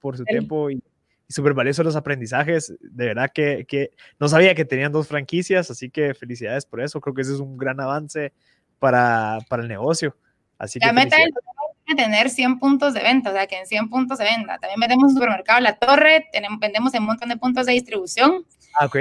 [0.00, 0.82] por su tiempo y,
[1.28, 2.74] súper valiosos los aprendizajes.
[2.80, 7.00] De verdad que, que, no sabía que tenían dos franquicias, así que felicidades por eso.
[7.00, 8.32] Creo que ese es un gran avance
[8.80, 10.16] para, para el negocio.
[10.58, 11.30] Así la meta es
[11.96, 14.58] tener 100 puntos de venta, o sea, que en 100 puntos se venda.
[14.58, 18.44] También vendemos en supermercado La Torre, tenemos, vendemos en un montón de puntos de distribución.
[18.80, 18.96] Ah, ok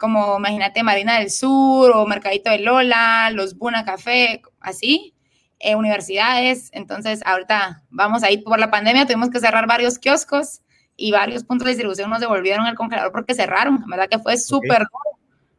[0.00, 5.14] como imagínate Marina del Sur o Mercadito de Lola, los Buna Café, así,
[5.58, 6.70] eh, universidades.
[6.72, 10.62] Entonces, ahorita vamos a ir por la pandemia, tuvimos que cerrar varios kioscos
[10.96, 13.84] y varios puntos de distribución nos devolvieron el congelador porque cerraron.
[13.86, 14.86] La verdad que fue súper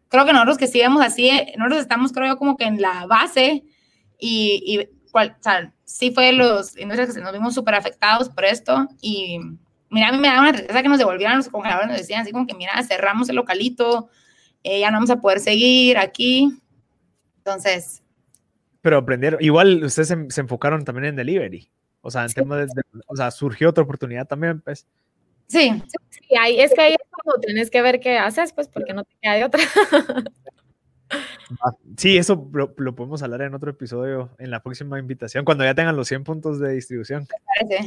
[0.10, 2.82] Creo que nosotros que sí vemos así, eh, nosotros estamos, creo yo, como que en
[2.82, 3.64] la base
[4.20, 8.44] y, y cual, o sea, sí fue los industrias que nos vimos súper afectados por
[8.44, 9.40] esto y
[9.90, 12.32] mira, a mí me daba una tristeza que nos devolvieran los congeladores, nos decían así
[12.32, 14.10] como que, mira, cerramos el localito,
[14.64, 16.58] eh, ya no vamos a poder seguir aquí.
[17.38, 18.04] Entonces.
[18.82, 21.70] Pero aprendieron, igual ustedes se, enfocaron también en delivery.
[22.02, 24.88] O sea, en temas de, o sea, surgió otra oportunidad también, pues.
[25.48, 25.82] Sí.
[26.10, 29.04] Sí, ahí, es que ahí es cuando tienes que ver qué haces, pues, porque no
[29.04, 29.62] te queda de otra.
[31.98, 35.96] Sí, eso lo, podemos hablar en otro episodio, en la próxima invitación, cuando ya tengan
[35.96, 37.28] los 100 puntos de distribución.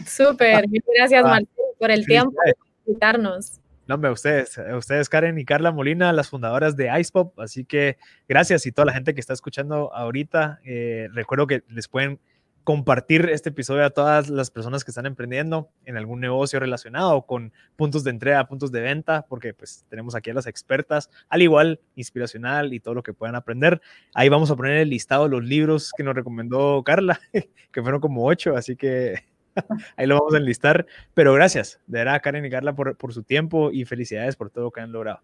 [0.06, 1.40] Súper, gracias, ah,
[1.78, 2.54] por el tiempo de
[2.86, 3.60] invitarnos.
[3.86, 7.38] No, me ustedes, ustedes, Karen y Carla Molina, las fundadoras de IcePop.
[7.38, 10.60] Así que gracias y toda la gente que está escuchando ahorita.
[10.64, 12.18] Eh, recuerdo que les pueden
[12.64, 17.52] compartir este episodio a todas las personas que están emprendiendo en algún negocio relacionado con
[17.76, 21.78] puntos de entrega, puntos de venta, porque pues tenemos aquí a las expertas, al igual
[21.94, 23.82] inspiracional y todo lo que puedan aprender.
[24.14, 27.20] Ahí vamos a poner el listado de los libros que nos recomendó Carla,
[27.70, 29.33] que fueron como ocho, así que
[29.96, 30.86] ahí lo vamos a enlistar.
[31.14, 34.64] Pero gracias, de verdad, Karen y Carla, por, por su tiempo y felicidades por todo
[34.64, 35.20] lo que han logrado.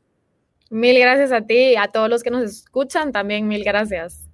[0.70, 4.28] Mil gracias a ti y a todos los que nos escuchan también, mil gracias.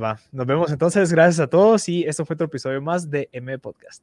[0.00, 3.58] Va, nos vemos entonces, gracias a todos y esto fue otro episodio más de M
[3.58, 4.02] Podcast.